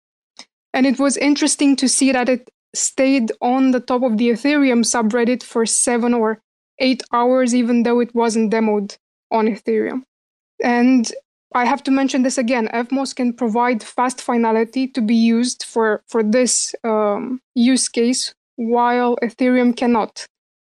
[0.74, 4.84] And it was interesting to see that it stayed on the top of the Ethereum
[4.84, 6.42] subreddit for seven or
[6.80, 8.98] eight hours, even though it wasn't demoed
[9.32, 10.04] on Ethereum.
[10.64, 11.12] And
[11.54, 12.68] I have to mention this again.
[12.74, 19.18] Evmos can provide fast finality to be used for, for this um, use case, while
[19.24, 20.26] Ethereum cannot.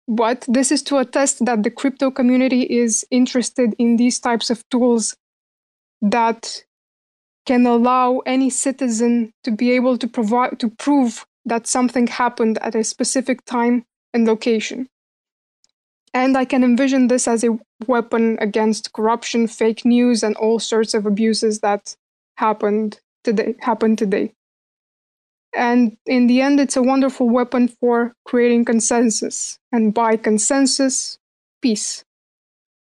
[0.08, 4.68] But this is to attest that the crypto community is interested in these types of
[4.70, 5.16] tools
[6.02, 6.64] that
[7.46, 12.74] can allow any citizen to be able to provide to prove that something happened at
[12.74, 14.88] a specific time and location.
[16.12, 20.94] And I can envision this as a weapon against corruption, fake news, and all sorts
[20.94, 21.94] of abuses that
[22.36, 23.54] happened today.
[23.60, 24.32] Happened today.
[25.54, 29.58] And in the end, it's a wonderful weapon for creating consensus.
[29.72, 31.18] And by consensus,
[31.62, 32.04] peace.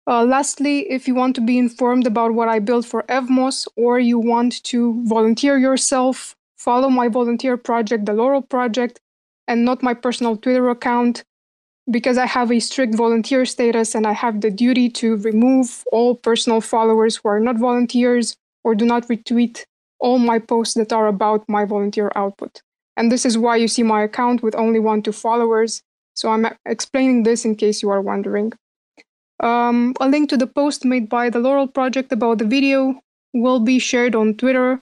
[0.08, 4.00] Uh, lastly, if you want to be informed about what I built for Evmos or
[4.00, 9.00] you want to volunteer yourself, follow my volunteer project, the Laurel Project,
[9.47, 11.24] and not my personal Twitter account
[11.89, 16.15] because I have a strict volunteer status and I have the duty to remove all
[16.15, 19.65] personal followers who are not volunteers or do not retweet
[20.00, 22.62] all my posts that are about my volunteer output.
[22.95, 25.82] And this is why you see my account with only one, two followers.
[26.13, 28.54] So I'm explaining this in case you are wondering.
[29.39, 33.02] Um, a link to the post made by the Laurel Project about the video
[33.34, 34.82] will be shared on Twitter,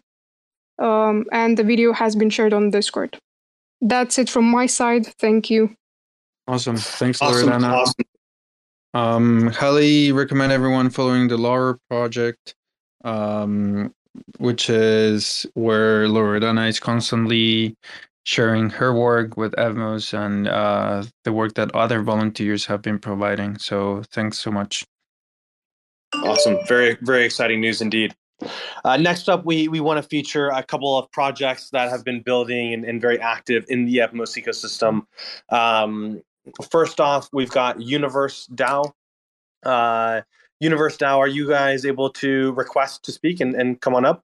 [0.80, 3.18] um, and the video has been shared on Discord.
[3.82, 5.08] That's it from my side.
[5.20, 5.76] Thank you.
[6.48, 6.78] Awesome.
[6.78, 7.50] Thanks, Awesome.
[7.50, 7.72] Loredana.
[7.72, 8.06] awesome.
[8.94, 12.56] Um, highly recommend everyone following the Laurel Project.
[13.06, 13.94] Um,
[14.38, 17.76] which is where Loredana is constantly
[18.24, 23.58] sharing her work with Evmos and uh, the work that other volunteers have been providing.
[23.58, 24.86] So thanks so much.
[26.14, 26.58] Awesome.
[26.68, 28.14] Very, very exciting news indeed.
[28.86, 32.22] Uh, next up, we, we want to feature a couple of projects that have been
[32.22, 35.06] building and, and very active in the Evmos ecosystem.
[35.50, 36.22] Um,
[36.70, 38.92] first off, we've got Universe DAO.
[39.64, 40.22] Uh,
[40.60, 44.24] Universe DAO, are you guys able to request to speak and, and come on up?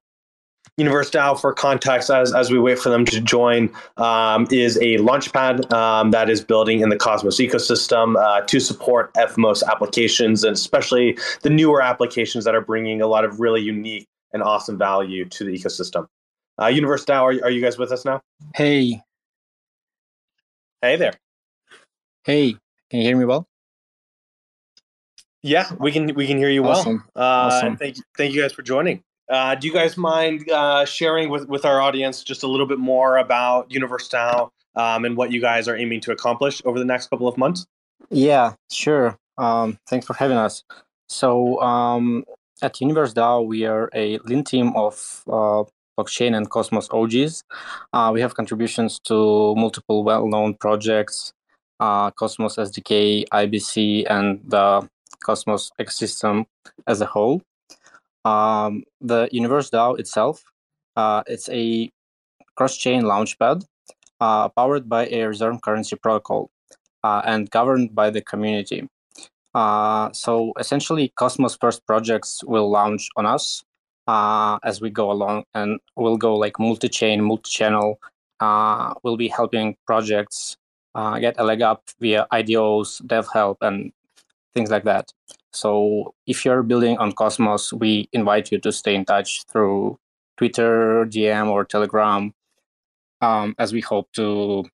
[0.77, 4.97] Universe DAO, for context, as, as we wait for them to join, um, is a
[4.97, 10.53] launchpad um, that is building in the Cosmos ecosystem uh, to support Evmos applications, and
[10.53, 15.23] especially the newer applications that are bringing a lot of really unique and awesome value
[15.25, 16.07] to the ecosystem.
[16.61, 18.21] Uh, Universe DAO, are, are you guys with us now?
[18.53, 19.01] Hey,
[20.81, 21.13] Hey there.
[22.25, 22.55] hey,
[22.89, 23.47] can you hear me well?
[25.41, 26.73] Yeah, we can we can hear you well.
[26.73, 27.03] Awesome.
[27.15, 27.77] Uh, Awesome.
[27.77, 29.03] Thank thank you guys for joining.
[29.29, 32.79] Uh, do you guys mind uh, sharing with, with our audience just a little bit
[32.79, 36.85] more about Universe DAO um, and what you guys are aiming to accomplish over the
[36.85, 37.65] next couple of months?
[38.09, 39.17] Yeah, sure.
[39.37, 40.63] Um, thanks for having us.
[41.09, 42.23] So um,
[42.61, 45.63] at Universe DAO, we are a lean team of uh,
[45.97, 47.43] blockchain and Cosmos OGs.
[47.93, 51.33] Uh, we have contributions to multiple well-known projects,
[51.79, 54.87] uh, Cosmos SDK, IBC, and the
[55.23, 56.45] Cosmos ecosystem
[56.87, 57.41] as a whole.
[58.25, 60.43] Um, the Universe DAO itself,
[60.95, 61.91] uh, it's a
[62.55, 63.63] cross-chain launchpad
[64.19, 66.49] uh, powered by a reserve currency protocol
[67.03, 68.89] uh, and governed by the community.
[69.53, 73.63] Uh, so essentially, Cosmos first projects will launch on us
[74.07, 77.99] uh, as we go along, and we'll go like multi-chain, multi-channel.
[78.39, 80.57] Uh, we'll be helping projects
[81.19, 83.91] get a leg up via IDOs, dev help, and
[84.55, 85.11] things like that.
[85.55, 89.99] So if you're building on Cosmos, we invite you to stay in touch through
[90.37, 92.33] Twitter, DM, or Telegram.
[93.21, 94.65] um, as we hope to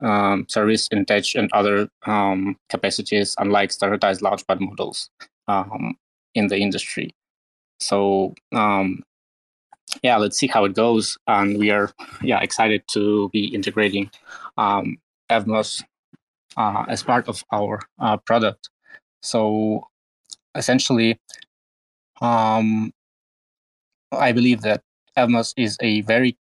[0.00, 5.10] um, service InTouch and other um, capacities, unlike standardized launchpad models
[5.48, 5.96] um,
[6.34, 7.14] in the industry.
[7.80, 9.02] So um,
[10.02, 14.10] yeah, let's see how it goes, and we are yeah excited to be integrating
[14.58, 14.98] um,
[15.30, 15.82] Evmos
[16.56, 18.70] uh, as part of our uh, product.
[19.22, 19.88] So
[20.56, 21.18] essentially,
[22.20, 22.92] um,
[24.12, 24.82] I believe that
[25.16, 26.36] Evmos is a very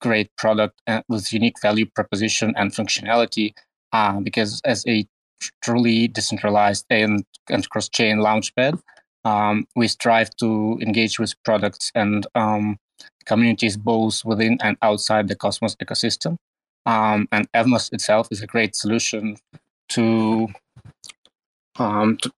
[0.00, 3.52] great product uh, with unique value proposition and functionality
[3.92, 5.06] uh, because as a
[5.62, 8.80] truly decentralized and, and cross-chain launchpad,
[9.24, 12.78] um, we strive to engage with products and um,
[13.24, 16.36] communities both within and outside the Cosmos ecosystem.
[16.86, 19.36] Um, and Evmos itself is a great solution
[19.90, 20.48] to,
[21.78, 22.30] um, to,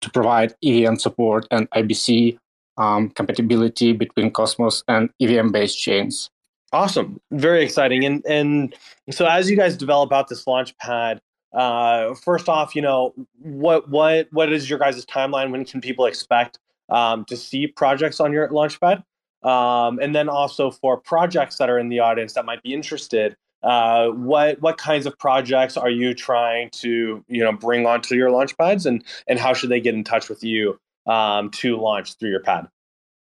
[0.00, 2.38] to provide EVM support and IBC
[2.76, 6.30] um, compatibility between Cosmos and EVM-based chains.
[6.72, 8.04] Awesome, very exciting.
[8.04, 8.74] And and
[9.10, 11.20] so as you guys develop out this launch pad,
[11.52, 15.50] uh, first off, you know what what what is your guys' timeline?
[15.50, 16.58] When can people expect
[16.88, 19.02] um, to see projects on your launchpad?
[19.42, 23.36] Um, and then also for projects that are in the audience that might be interested,
[23.62, 28.30] uh, what what kinds of projects are you trying to you know bring onto your
[28.30, 32.30] launchpads, and and how should they get in touch with you um, to launch through
[32.30, 32.68] your pad?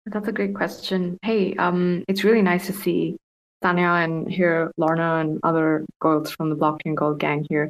[0.06, 1.18] That's a great question.
[1.22, 3.18] Hey, um, it's really nice to see
[3.62, 7.70] Tanya and here Lorna and other girls from the Blockchain Gold gang here.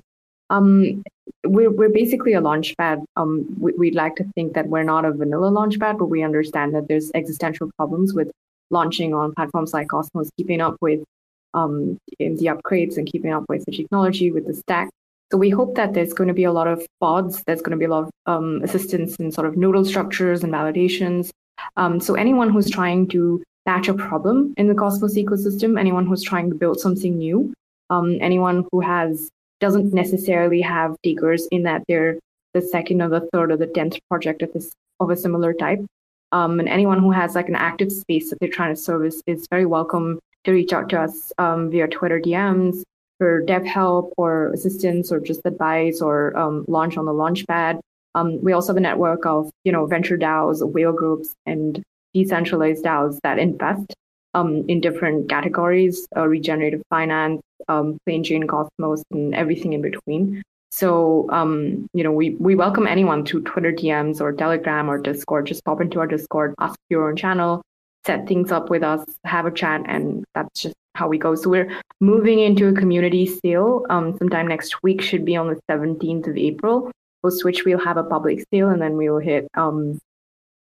[0.50, 1.04] Um,
[1.46, 3.04] we're, we're basically a launchpad.
[3.16, 6.74] Um, we, would like to think that we're not a vanilla launchpad, but we understand
[6.76, 8.32] that there's existential problems with
[8.70, 11.04] launching on platforms like Cosmos, keeping up with
[11.54, 14.90] um, in the upgrades and keeping up with the technology, with the stack.
[15.32, 17.44] So we hope that there's going to be a lot of pods.
[17.46, 20.54] There's going to be a lot of um, assistance in sort of nodal structures and
[20.54, 21.32] validations.
[21.76, 26.24] Um, so anyone who's trying to patch a problem in the Cosmos ecosystem, anyone who's
[26.24, 27.54] trying to build something new,
[27.90, 29.30] um, anyone who has
[29.60, 32.20] doesn't necessarily have takers in that they're
[32.54, 35.84] the second or the third or the tenth project of this of a similar type.
[36.32, 39.48] Um, and anyone who has like an active space that they're trying to service is
[39.50, 42.82] very welcome to reach out to us um, via Twitter DMs
[43.20, 47.80] for dev help or assistance or just advice or um, launch on the launchpad.
[48.16, 51.84] Um, we also have a network of you know venture DAOs, whale groups, and
[52.14, 53.94] decentralized DAOs that invest
[54.34, 60.42] um, in different categories, uh, regenerative finance, um, plain Jane Cosmos, and everything in between.
[60.72, 65.48] So, um, you know, we, we welcome anyone to Twitter DMs or Telegram or Discord.
[65.48, 67.62] Just pop into our Discord, ask your own channel,
[68.08, 71.36] set things up with us, have a chat, and that's just how we go.
[71.36, 75.60] So we're moving into a community sale um, sometime next week, should be on the
[75.70, 76.92] 17th of April,
[77.22, 80.00] post which we'll have a public sale and then we'll hit um,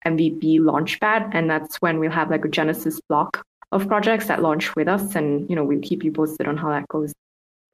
[0.05, 1.31] MVP launchpad.
[1.33, 5.15] And that's when we'll have like a Genesis block of projects that launch with us.
[5.15, 7.13] And, you know, we'll keep you posted on how that goes.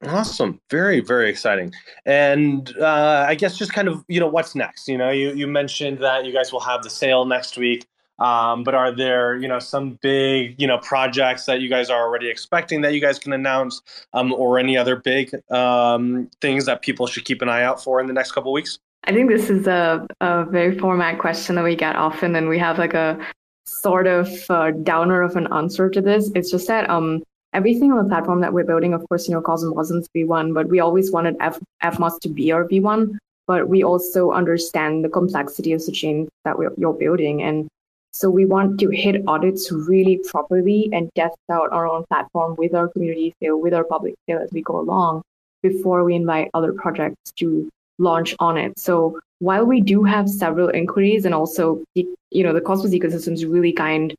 [0.06, 0.60] Awesome.
[0.70, 1.72] Very, very exciting.
[2.04, 4.88] And uh, I guess just kind of, you know, what's next?
[4.88, 7.86] You know, you, you mentioned that you guys will have the sale next week.
[8.18, 12.00] Um, but are there, you know, some big, you know, projects that you guys are
[12.00, 16.82] already expecting that you guys can announce, um, or any other big um, things that
[16.82, 18.78] people should keep an eye out for in the next couple weeks?
[19.04, 22.58] I think this is a, a very format question that we get often, and we
[22.58, 23.18] have like a
[23.66, 26.30] sort of uh, downer of an answer to this.
[26.34, 27.22] It's just that um,
[27.52, 30.68] everything on the platform that we're building, of course, you know, Cosmos wasn't V1, but
[30.68, 33.16] we always wanted F- Evmos to be our V1.
[33.46, 37.42] But we also understand the complexity of the chain that we're, you're building.
[37.42, 37.68] And
[38.14, 42.72] so we want to hit audits really properly and test out our own platform with
[42.72, 45.22] our community sale, with our public sale as we go along
[45.62, 48.78] before we invite other projects to launch on it.
[48.78, 53.44] So while we do have several inquiries and also, you know, the Cosmos ecosystem is
[53.44, 54.14] really kind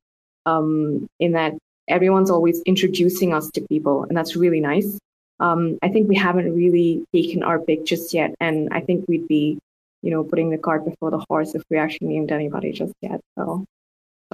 [0.45, 1.53] um, in that
[1.87, 4.97] everyone's always introducing us to people, and that's really nice.
[5.39, 9.27] Um, I think we haven't really taken our pick just yet, and I think we'd
[9.27, 9.57] be,
[10.01, 13.21] you know, putting the cart before the horse if we actually named anybody just yet.
[13.37, 13.65] So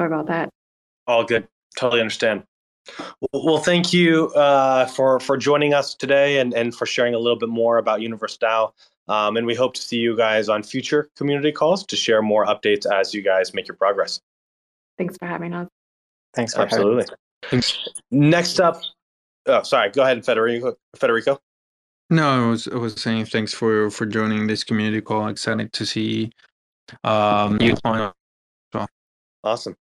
[0.02, 0.50] sorry about that.
[1.08, 1.48] All good.
[1.78, 2.44] Totally understand.
[3.34, 7.38] Well, thank you uh, for for joining us today and, and for sharing a little
[7.38, 8.72] bit more about Universe DAO.
[9.08, 12.46] Um, and we hope to see you guys on future community calls to share more
[12.46, 14.20] updates as you guys make your progress.
[14.98, 15.68] Thanks for having us.
[16.34, 17.06] Thanks for Absolutely.
[17.44, 17.78] Thanks.
[18.10, 18.82] Next up,
[19.48, 20.76] oh, sorry, go ahead, Federico.
[20.96, 21.40] Federico.
[22.10, 25.28] No, I was I was saying thanks for for joining this community call.
[25.28, 26.32] Excited to see
[27.04, 28.12] um, you on.
[28.74, 28.88] Well.
[29.44, 29.76] Awesome.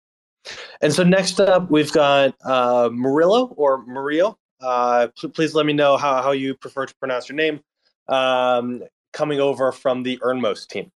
[0.81, 4.39] And so next up, we've got uh, Murillo or Murillo.
[4.61, 7.61] Uh, please let me know how, how you prefer to pronounce your name.
[8.09, 8.83] Um,
[9.13, 10.91] coming over from the Earnmost team.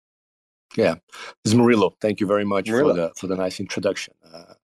[0.77, 0.95] Yeah,
[1.45, 1.95] this is Murillo.
[2.01, 2.95] Thank you very much Murillo.
[2.95, 4.15] for the for the nice introduction.
[4.33, 4.55] Uh,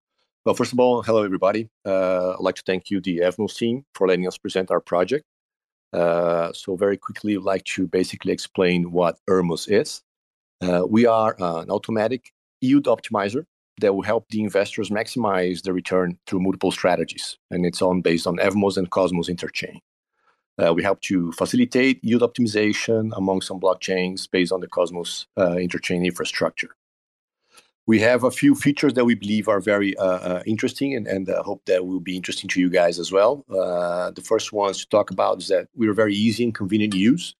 [0.45, 1.69] Well, first of all, hello everybody.
[1.83, 5.25] Uh, I'd like to thank you, the Evmos team, for letting us present our project.
[5.91, 10.03] Uh, so very quickly, I'd like to basically explain what Ermos is.
[10.61, 12.31] Uh, we are an automatic
[12.61, 13.45] yield optimizer
[13.81, 18.27] that will help the investors maximize the return through multiple strategies, and it's on based
[18.27, 19.79] on Evmos and Cosmos interchain.
[20.57, 25.55] Uh, we help to facilitate yield optimization among some blockchains based on the Cosmos uh,
[25.55, 26.69] interchain infrastructure.
[27.87, 31.29] We have a few features that we believe are very uh, uh interesting and, and
[31.29, 33.45] uh, hope that will be interesting to you guys as well.
[33.49, 36.99] Uh, the first ones to talk about is that we're very easy and convenient to
[36.99, 37.35] use.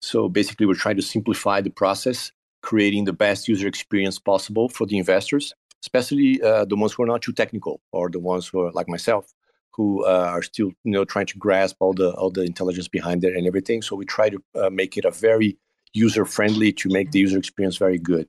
[0.00, 2.32] So basically, we're trying to simplify the process,
[2.62, 7.22] creating the best user experience possible for the investors, especially the ones who are not
[7.22, 9.32] too technical or the ones who are like myself
[9.72, 13.24] who uh, are still you know trying to grasp all the all the intelligence behind
[13.24, 13.82] it and everything.
[13.82, 15.56] So we try to uh, make it a very
[15.92, 18.28] user friendly to make the user experience very good.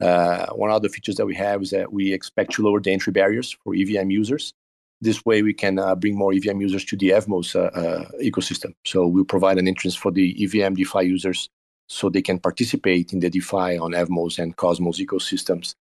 [0.00, 2.92] Uh, one of the features that we have is that we expect to lower the
[2.92, 4.54] entry barriers for EVM users.
[5.00, 8.74] This way, we can uh, bring more EVM users to the Evmos uh, uh, ecosystem.
[8.84, 11.48] So we'll provide an entrance for the EVM DeFi users
[11.86, 15.74] so they can participate in the DeFi on Evmos and Cosmos ecosystems.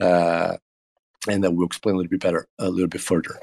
[0.00, 3.38] And then we'll explain a little bit better, a little bit further.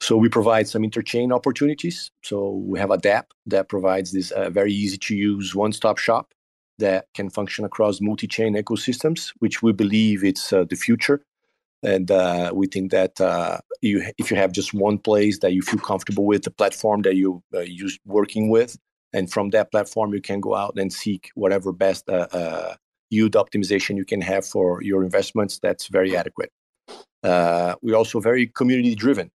[0.00, 2.10] So we provide some interchain opportunities.
[2.22, 6.34] So we have a DApp that provides this uh, very easy to use one-stop shop
[6.78, 11.22] that can function across multi-chain ecosystems, which we believe it's uh, the future.
[11.82, 15.62] And uh, we think that uh, you, if you have just one place that you
[15.62, 18.76] feel comfortable with, the platform that you uh, use working with,
[19.12, 22.74] and from that platform you can go out and seek whatever best uh,
[23.10, 25.58] yield optimization you can have for your investments.
[25.62, 26.50] That's very adequate.
[27.22, 29.30] we're also very community driven.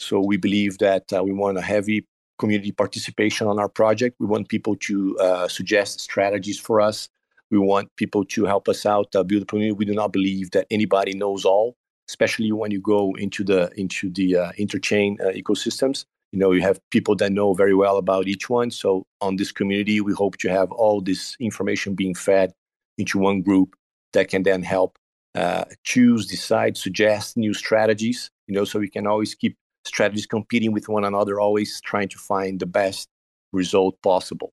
[0.00, 2.06] So we believe that uh, we want a heavy
[2.38, 4.16] community participation on our project.
[4.20, 7.08] We want people to uh, suggest strategies for us.
[7.50, 9.72] We want people to help us out, uh, build a community.
[9.72, 11.76] We do not believe that anybody knows all,
[12.08, 16.04] especially when you go into the into the uh, interchain uh, ecosystems.
[16.32, 18.70] You know, you have people that know very well about each one.
[18.70, 22.52] So on this community, we hope to have all this information being fed
[22.98, 23.74] into one group
[24.12, 24.98] that can then help
[25.34, 28.30] uh, choose, decide, suggest new strategies.
[28.46, 32.18] You know, so we can always keep strategies competing with one another, always trying to
[32.18, 33.08] find the best
[33.52, 34.52] result possible.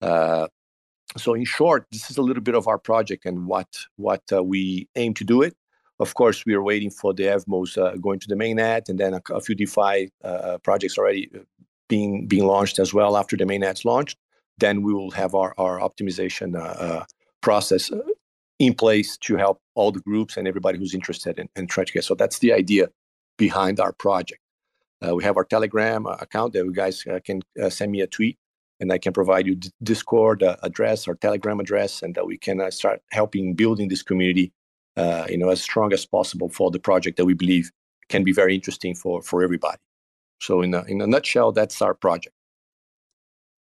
[0.00, 0.46] Uh,
[1.16, 4.42] so, in short, this is a little bit of our project and what what uh,
[4.42, 5.54] we aim to do it.
[6.00, 9.14] Of course, we are waiting for the Evmos uh, going to the mainnet, and then
[9.14, 11.40] a, a few DeFi uh, projects already uh,
[11.88, 14.18] being being launched as well after the mainnet's launched.
[14.58, 17.04] Then we will have our our optimization uh,
[17.44, 17.90] process
[18.58, 21.92] in place to help all the groups and everybody who's interested in, in trying to
[21.92, 22.04] get.
[22.04, 22.88] So that's the idea
[23.36, 24.40] behind our project.
[25.04, 28.06] Uh, we have our Telegram uh, account that you guys uh, can send me a
[28.06, 28.38] tweet
[28.80, 33.00] and I can provide you Discord address or Telegram address, and that we can start
[33.12, 34.52] helping building this community,
[35.30, 37.70] you know, as strong as possible for the project that we believe
[38.08, 39.78] can be very interesting for for everybody.
[40.40, 42.34] So, in a, in a nutshell, that's our project.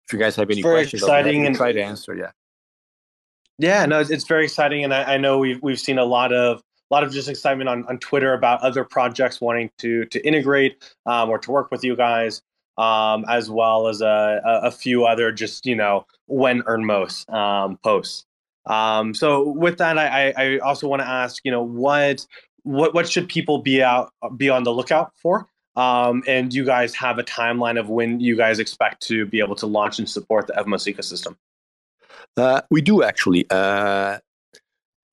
[0.07, 2.15] If you guys have any questions, exciting and try to answer.
[2.15, 2.31] Yeah.
[3.57, 6.61] Yeah, no, it's very exciting, and I, I know we've we've seen a lot of
[6.91, 10.83] a lot of just excitement on, on Twitter about other projects wanting to to integrate
[11.05, 12.41] um, or to work with you guys,
[12.77, 18.25] um, as well as a, a, few other just you know when Ermos um, posts.
[18.65, 22.25] Um, so with that, I, I also want to ask, you know, what
[22.63, 25.47] what what should people be out be on the lookout for?
[25.75, 29.55] Um, and you guys have a timeline of when you guys expect to be able
[29.55, 31.35] to launch and support the Evmos ecosystem?
[32.37, 33.45] Uh, we do actually.
[33.49, 34.19] Uh,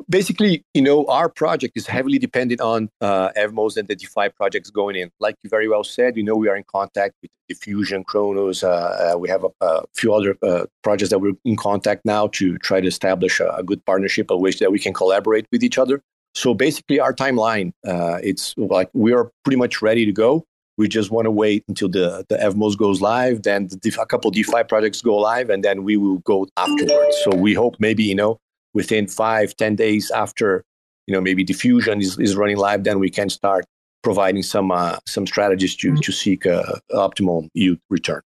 [0.09, 4.71] basically, you know, our project is heavily dependent on uh, Evmos and the DeFi projects
[4.71, 5.11] going in.
[5.21, 8.63] Like you very well said, you know, we are in contact with Diffusion, Chronos.
[8.63, 12.29] Uh, uh, we have a, a few other uh, projects that we're in contact now
[12.29, 15.63] to try to establish a, a, good partnership, a way that we can collaborate with
[15.63, 16.01] each other.
[16.35, 20.45] So basically, our timeline, uh, it's like we are pretty much ready to go.
[20.79, 24.31] We just want to wait until the, the Evmos goes live, then the, a couple
[24.31, 27.17] DeFi projects go live, and then we will go afterwards.
[27.25, 28.39] So we hope maybe, you know,
[28.73, 30.65] within five, ten days after,
[31.07, 33.67] you know, maybe diffusion is, is running live, then we can start
[34.03, 38.23] providing some uh, some strategies to, to seek a optimal yield return.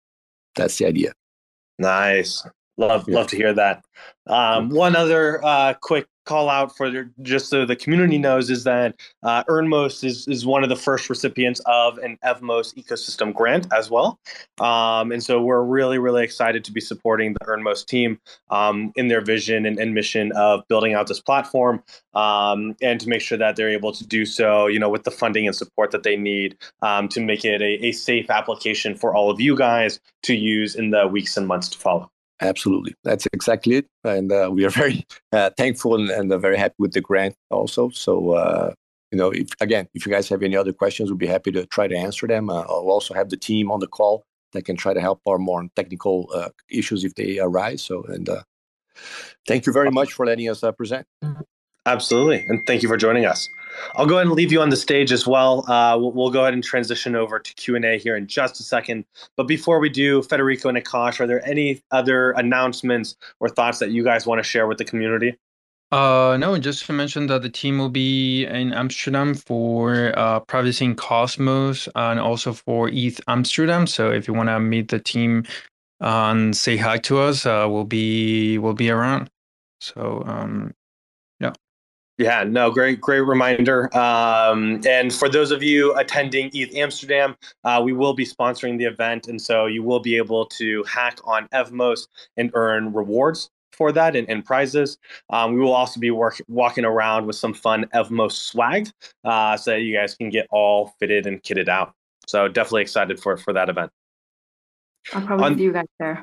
[0.56, 1.12] That's the idea.
[1.78, 2.46] Nice.
[2.76, 3.16] Love yeah.
[3.16, 3.84] love to hear that.
[4.26, 8.64] Um, one other uh, quick call out for the, just so the community knows is
[8.64, 13.66] that uh, Ermos is, is one of the first recipients of an Evmos ecosystem grant
[13.72, 14.18] as well.
[14.60, 18.20] Um, and so we're really, really excited to be supporting the Ermos team
[18.50, 21.82] um, in their vision and, and, mission of building out this platform
[22.14, 25.10] um, and to make sure that they're able to do so, you know, with the
[25.10, 29.14] funding and support that they need um, to make it a, a safe application for
[29.14, 32.11] all of you guys to use in the weeks and months to follow.
[32.42, 36.58] Absolutely, that's exactly it, and uh, we are very uh, thankful and, and uh, very
[36.58, 37.88] happy with the grant also.
[37.90, 38.74] So uh,
[39.12, 41.66] you know, if, again, if you guys have any other questions, we'll be happy to
[41.66, 42.48] try to answer them.
[42.48, 45.38] Uh, I'll also have the team on the call that can try to help our
[45.38, 47.82] more technical uh, issues if they arise.
[47.82, 48.42] So, and uh,
[49.46, 51.06] thank you very much for letting us uh, present.
[51.84, 53.48] Absolutely, and thank you for joining us.
[53.94, 55.70] I'll go ahead and leave you on the stage as well.
[55.70, 58.60] Uh, we'll, we'll, go ahead and transition over to Q and A here in just
[58.60, 59.04] a second.
[59.36, 63.90] But before we do, Federico and Akash, are there any other announcements or thoughts that
[63.90, 65.36] you guys want to share with the community?
[65.90, 71.88] Uh, no, just to mention that the team will be in Amsterdam for uh, Cosmos
[71.94, 73.86] and also for ETH Amsterdam.
[73.86, 75.44] So if you want to meet the team
[76.00, 79.28] and say hi to us, uh, we'll be we'll be around.
[79.80, 80.72] So um.
[82.22, 83.94] Yeah, no, great, great reminder.
[83.96, 88.84] Um, and for those of you attending ETH Amsterdam, uh, we will be sponsoring the
[88.84, 92.06] event, and so you will be able to hack on Evmos
[92.36, 94.98] and earn rewards for that and, and prizes.
[95.30, 98.88] Um, we will also be work, walking around with some fun Evmos swag
[99.24, 101.92] uh, so that you guys can get all fitted and kitted out.
[102.28, 103.90] So definitely excited for for that event.
[105.12, 106.22] I'll probably On, see you guys there.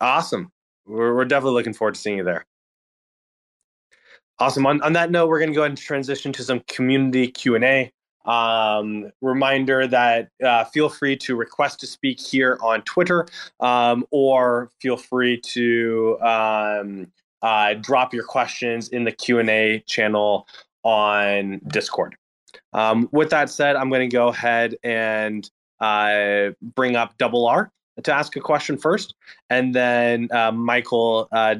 [0.00, 0.50] Awesome.
[0.86, 2.46] We're, we're definitely looking forward to seeing you there.
[4.40, 4.66] Awesome.
[4.66, 7.92] On, on that note, we're going to go ahead and transition to some community Q&A.
[8.24, 13.26] Um, reminder that uh, feel free to request to speak here on Twitter
[13.60, 17.06] um, or feel free to um,
[17.42, 20.46] uh, drop your questions in the Q&A channel
[20.84, 22.16] on Discord.
[22.72, 27.70] Um, with that said, I'm going to go ahead and uh, bring up Double R
[28.02, 29.14] to ask a question first,
[29.50, 31.56] and then uh, Michael uh,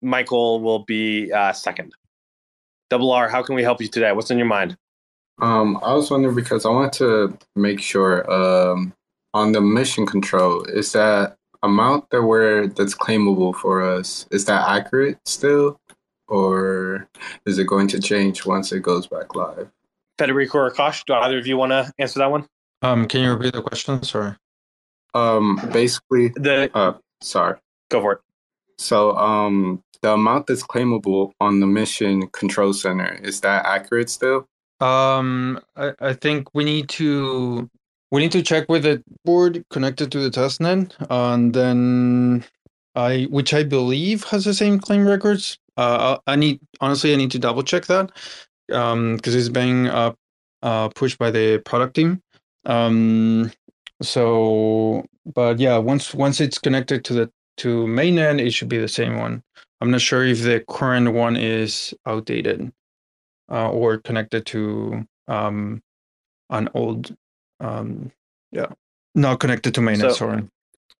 [0.00, 1.94] Michael will be uh, second.
[2.94, 4.12] Double R, how can we help you today?
[4.12, 4.76] What's in your mind?
[5.42, 8.94] Um, I was wondering because I want to make sure um,
[9.32, 14.68] on the mission control is that amount that we're that's claimable for us is that
[14.68, 15.80] accurate still,
[16.28, 17.08] or
[17.46, 19.68] is it going to change once it goes back live?
[20.16, 22.46] Federico or Akash, do either of you want to answer that one?
[22.82, 24.04] Um, can you repeat the question?
[24.04, 24.36] Sorry.
[25.14, 27.58] Um, basically, the uh, sorry.
[27.90, 28.20] Go for it.
[28.78, 34.46] So, um, the amount that's claimable on the mission control center is that accurate still?
[34.80, 37.70] Um, I, I think we need to
[38.10, 42.44] we need to check with the board connected to the testnet, and then
[42.94, 45.58] I, which I believe has the same claim records.
[45.78, 48.12] Uh, I need honestly, I need to double check that,
[48.72, 50.12] um, because it's being uh,
[50.62, 52.22] uh pushed by the product team.
[52.66, 53.50] Um,
[54.02, 58.88] so, but yeah, once once it's connected to the to mainnet, it should be the
[59.00, 59.42] same one.
[59.84, 62.72] I'm not sure if the current one is outdated
[63.52, 65.82] uh, or connected to um,
[66.48, 67.14] an old,
[67.60, 68.10] um,
[68.50, 68.68] yeah,
[69.14, 70.00] not connected to mainnet.
[70.00, 70.48] So, sorry.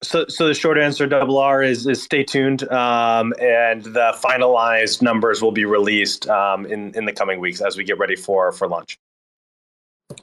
[0.03, 5.01] So, so the short answer, double R, is is stay tuned, um, and the finalized
[5.01, 8.53] numbers will be released um, in in the coming weeks as we get ready for
[8.53, 8.99] for launch.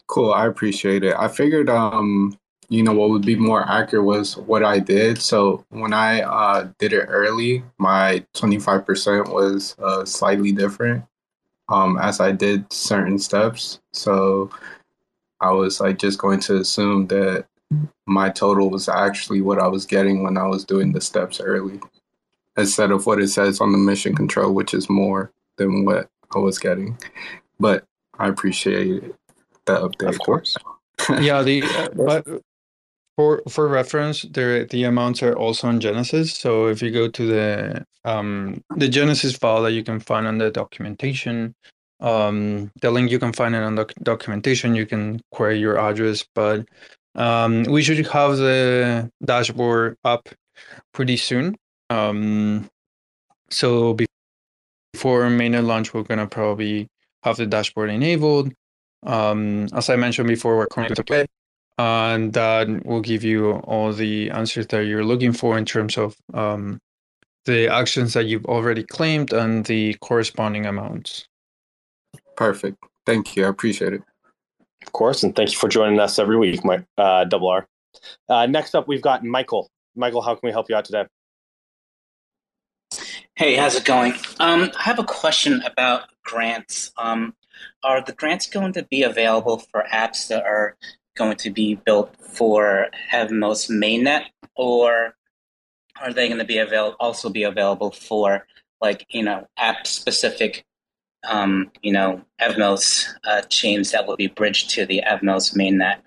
[0.05, 1.15] Cool, I appreciate it.
[1.17, 2.37] I figured, um,
[2.71, 5.21] you know, what would be more accurate was what I did.
[5.21, 11.03] So when I uh, did it early, my twenty five percent was uh, slightly different
[11.67, 13.81] um, as I did certain steps.
[13.91, 14.51] So
[15.41, 17.45] I was like just going to assume that
[18.05, 21.81] my total was actually what I was getting when I was doing the steps early,
[22.55, 26.39] instead of what it says on the mission control, which is more than what I
[26.39, 26.97] was getting.
[27.59, 27.83] But
[28.17, 29.03] I appreciate
[29.65, 30.07] the update.
[30.07, 30.55] Of course.
[31.19, 32.25] yeah, the uh, but
[33.17, 36.33] for for reference, the the amounts are also on Genesis.
[36.33, 40.37] So if you go to the um, the Genesis file that you can find on
[40.37, 41.55] the documentation,
[41.99, 44.75] um, the link you can find it on the documentation.
[44.75, 46.65] You can query your address, but
[47.15, 50.29] um, we should have the dashboard up
[50.93, 51.55] pretty soon.
[51.89, 52.69] Um,
[53.49, 53.97] so
[54.93, 56.87] before mainnet launch, we're gonna probably
[57.23, 58.51] have the dashboard enabled.
[59.03, 60.95] Um, as I mentioned before, we're currently
[61.81, 66.15] and that will give you all the answers that you're looking for in terms of
[66.33, 66.79] um,
[67.45, 71.25] the actions that you've already claimed and the corresponding amounts.
[72.37, 72.77] Perfect.
[73.07, 73.45] Thank you.
[73.45, 74.03] I appreciate it.
[74.85, 77.67] Of course, and thank you for joining us every week, my uh, Double R.
[78.29, 79.69] Uh, next up, we've got Michael.
[79.95, 81.05] Michael, how can we help you out today?
[83.35, 84.13] Hey, how's it going?
[84.39, 86.91] Um, I have a question about grants.
[86.97, 87.33] Um,
[87.83, 90.75] are the grants going to be available for apps that are
[91.15, 95.15] going to be built for Evmos mainnet, or
[96.01, 98.47] are they going to be avail- also be available for
[98.79, 100.65] like you know app specific
[101.27, 105.99] um, you know Evmos uh, chains that will be bridged to the Evmos mainnet?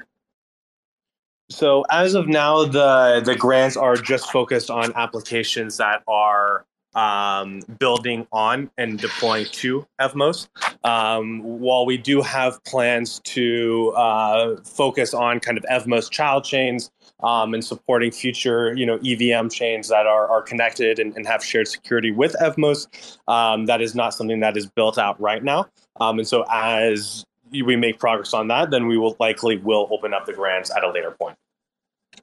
[1.50, 7.60] So as of now, the the grants are just focused on applications that are um,
[7.78, 10.48] building on and deploying to Evmos.
[10.84, 16.90] Um, while we do have plans to uh, focus on kind of Evmos child chains
[17.22, 21.44] um, and supporting future, you know, EVM chains that are, are connected and, and have
[21.44, 25.66] shared security with Evmos, um, that is not something that is built out right now.
[26.00, 30.12] Um, and so as we make progress on that, then we will likely will open
[30.12, 31.36] up the grants at a later point.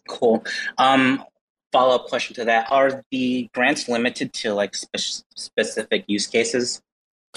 [0.07, 0.43] Cool.
[0.77, 1.23] Um,
[1.71, 6.81] follow up question to that: Are the grants limited to like spe- specific use cases?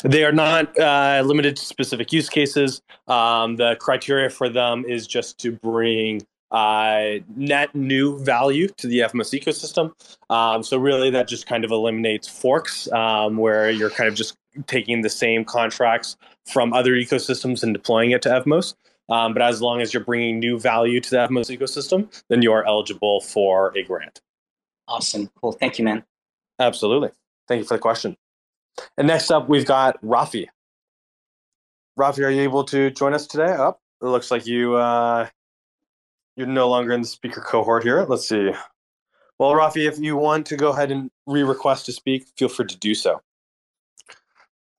[0.03, 2.83] They are not uh, limited to specific use cases.
[3.07, 9.01] Um, the criteria for them is just to bring uh, net new value to the
[9.01, 9.93] Evmos ecosystem.
[10.31, 14.37] Um, so really, that just kind of eliminates forks, um, where you're kind of just
[14.67, 16.17] taking the same contracts
[16.47, 18.75] from other ecosystems and deploying it to Evmos.
[19.09, 22.53] Um, but as long as you're bringing new value to the Evmos ecosystem, then you
[22.53, 24.21] are eligible for a grant.
[24.89, 25.31] Awesome.
[25.41, 25.53] Cool.
[25.53, 26.05] Thank you, man.
[26.59, 27.11] Absolutely.
[27.49, 28.17] Thank you for the question.
[28.97, 30.47] And next up, we've got Rafi.
[31.99, 33.53] Rafi, are you able to join us today?
[33.53, 33.81] Up.
[34.01, 35.29] Oh, it looks like you uh,
[36.37, 38.05] you're no longer in the speaker cohort here.
[38.05, 38.53] Let's see.
[39.39, 42.77] Well, Rafi, if you want to go ahead and re-request to speak, feel free to
[42.79, 43.21] do so.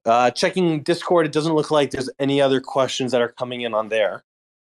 [0.06, 3.74] Uh, checking Discord, it doesn't look like there's any other questions that are coming in
[3.74, 4.24] on there.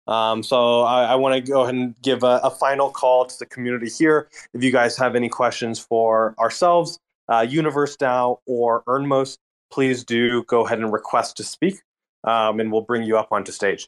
[0.07, 3.35] Um, so I, I want to go ahead and give a, a, final call to
[3.39, 4.29] the community here.
[4.53, 9.39] If you guys have any questions for ourselves, uh, Universe DAO, or Earnmost,
[9.71, 11.81] please do go ahead and request to speak,
[12.23, 13.87] um, and we'll bring you up onto stage.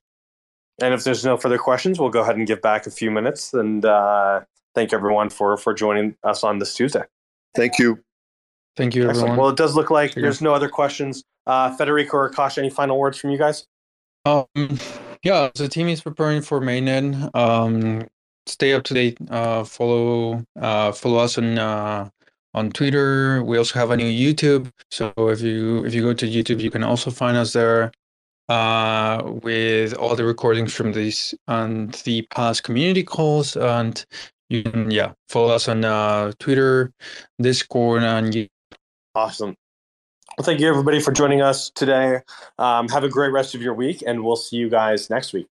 [0.81, 3.53] And if there's no further questions, we'll go ahead and give back a few minutes
[3.53, 4.41] and uh,
[4.73, 7.03] thank everyone for for joining us on this Tuesday.
[7.55, 7.99] Thank you.
[8.75, 9.37] Thank you, Excellent.
[9.37, 11.23] Well, it does look like there's no other questions.
[11.47, 13.65] Uh, Federico or Akash, any final words from you guys?
[14.25, 14.45] Um,
[15.27, 17.35] yeah, the team is preparing for mainnet.
[17.35, 18.07] Um,
[18.45, 19.17] stay up to date.
[19.29, 22.09] Uh, follow uh, follow us on uh,
[22.53, 23.43] on Twitter.
[23.43, 24.71] We also have a new YouTube.
[24.89, 27.91] So if you if you go to YouTube, you can also find us there
[28.47, 33.57] uh, with all the recordings from these and the past community calls.
[33.57, 34.05] And
[34.49, 36.93] you can yeah follow us on uh, Twitter,
[37.41, 38.47] Discord, and YouTube.
[39.13, 39.57] Awesome.
[40.37, 42.19] Well, thank you everybody for joining us today.
[42.59, 45.47] Um, have a great rest of your week, and we'll see you guys next week.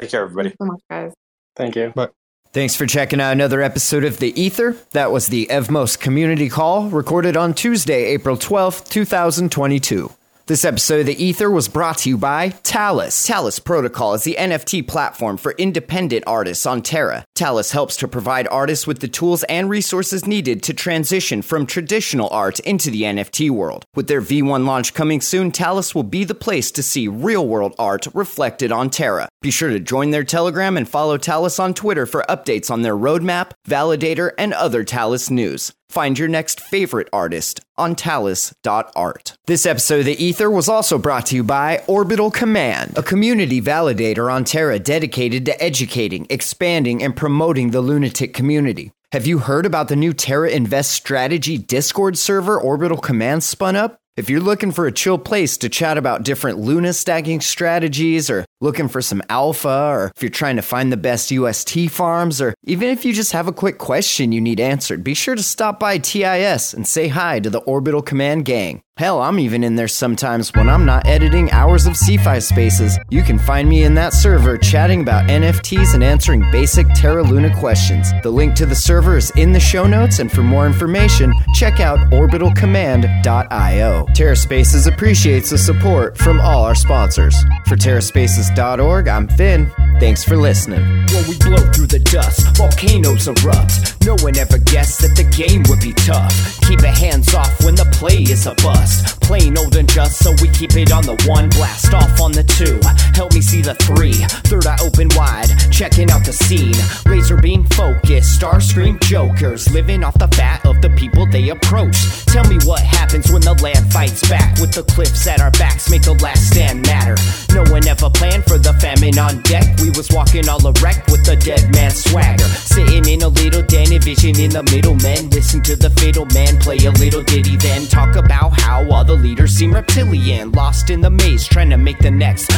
[0.00, 0.48] Take care, everybody.
[0.48, 1.12] Thanks so much, guys.
[1.54, 1.92] Thank you.
[1.94, 2.08] Bye.
[2.54, 4.74] Thanks for checking out another episode of The Ether.
[4.92, 10.10] That was the Evmos community call recorded on Tuesday, April 12th, 2022.
[10.48, 13.26] This episode of The Ether was brought to you by Talis.
[13.26, 17.24] Talis Protocol is the NFT platform for independent artists on Terra.
[17.34, 22.28] Talis helps to provide artists with the tools and resources needed to transition from traditional
[22.30, 23.84] art into the NFT world.
[23.96, 27.74] With their V1 launch coming soon, Talis will be the place to see real world
[27.76, 29.28] art reflected on Terra.
[29.42, 32.96] Be sure to join their Telegram and follow Talis on Twitter for updates on their
[32.96, 35.72] roadmap, validator, and other Talis news.
[35.88, 39.36] Find your next favorite artist on talis.art.
[39.46, 43.60] This episode of The Ether was also brought to you by Orbital Command, a community
[43.60, 48.92] validator on Terra dedicated to educating, expanding, and promoting the lunatic community.
[49.12, 54.00] Have you heard about the new Terra Invest Strategy Discord server Orbital Command spun up?
[54.16, 58.46] If you're looking for a chill place to chat about different Luna stacking strategies, or
[58.62, 62.54] looking for some alpha, or if you're trying to find the best UST farms, or
[62.64, 65.78] even if you just have a quick question you need answered, be sure to stop
[65.78, 68.80] by TIS and say hi to the Orbital Command gang.
[68.96, 72.98] Hell, I'm even in there sometimes when I'm not editing hours of CFI spaces.
[73.10, 77.54] You can find me in that server chatting about NFTs and answering basic Terra Luna
[77.58, 78.10] questions.
[78.22, 81.78] The link to the server is in the show notes, and for more information, check
[81.80, 84.05] out orbitalcommand.io.
[84.14, 87.34] TerraSpaces appreciates the support from all our sponsors.
[87.66, 89.70] For TerraSpaces.org, I'm Finn.
[89.98, 90.82] Thanks for listening.
[90.82, 93.96] When we blow through the dust, volcanoes erupt.
[94.04, 96.60] No one ever guessed that the game would be tough.
[96.62, 99.20] Keep it hands off when the play is a bust.
[99.22, 101.48] Plain old and just, so we keep it on the one.
[101.50, 102.78] Blast off on the two.
[103.14, 104.14] Help me see the three.
[104.46, 106.76] Third eye open wide, checking out the scene.
[107.10, 109.68] Laser beam focus, Starscream jokers.
[109.72, 111.96] Living off the fat of the people they approach.
[112.26, 114.60] Tell me what happens when the land fights back.
[114.60, 117.16] With the cliffs at our backs, make the last stand matter.
[117.54, 119.64] No one ever planned for the famine on deck.
[119.80, 122.44] We was walking all erect with the dead man swagger.
[122.44, 124.96] Sitting in a little den, vision in the middle.
[124.96, 129.04] Men listen to the fatal man play a little ditty, then talk about how all
[129.04, 130.52] the leaders seem reptilian.
[130.52, 132.52] Lost in the maze, trying to make the next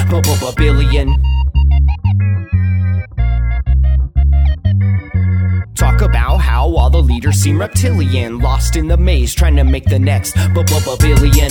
[0.57, 1.15] billion.
[5.79, 8.41] Talk about how all the leaders seem reptilian.
[8.41, 11.51] Lost in the maze, trying to make the next billion.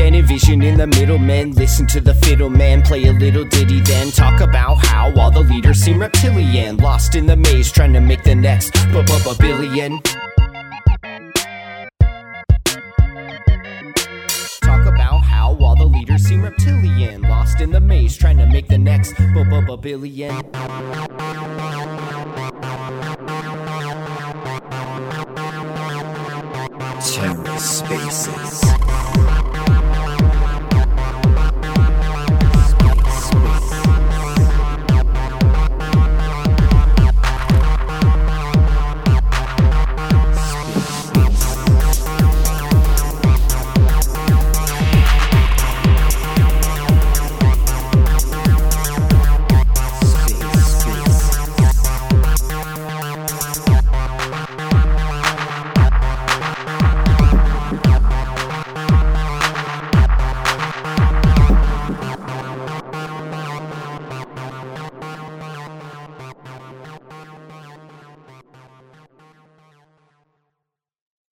[0.00, 1.52] In a little den, envisioning the middlemen.
[1.52, 5.40] Listen to the fiddle man play a little ditty, then talk about how all the
[5.40, 6.76] leaders seem reptilian.
[6.76, 8.72] Lost in the maze, trying to make the next
[9.38, 10.00] billion.
[14.62, 17.22] Talk about how all the leaders seem reptilian.
[17.22, 19.14] Lost in the maze, trying to make the next
[19.82, 20.30] billion.
[27.00, 29.09] TerraSpaces.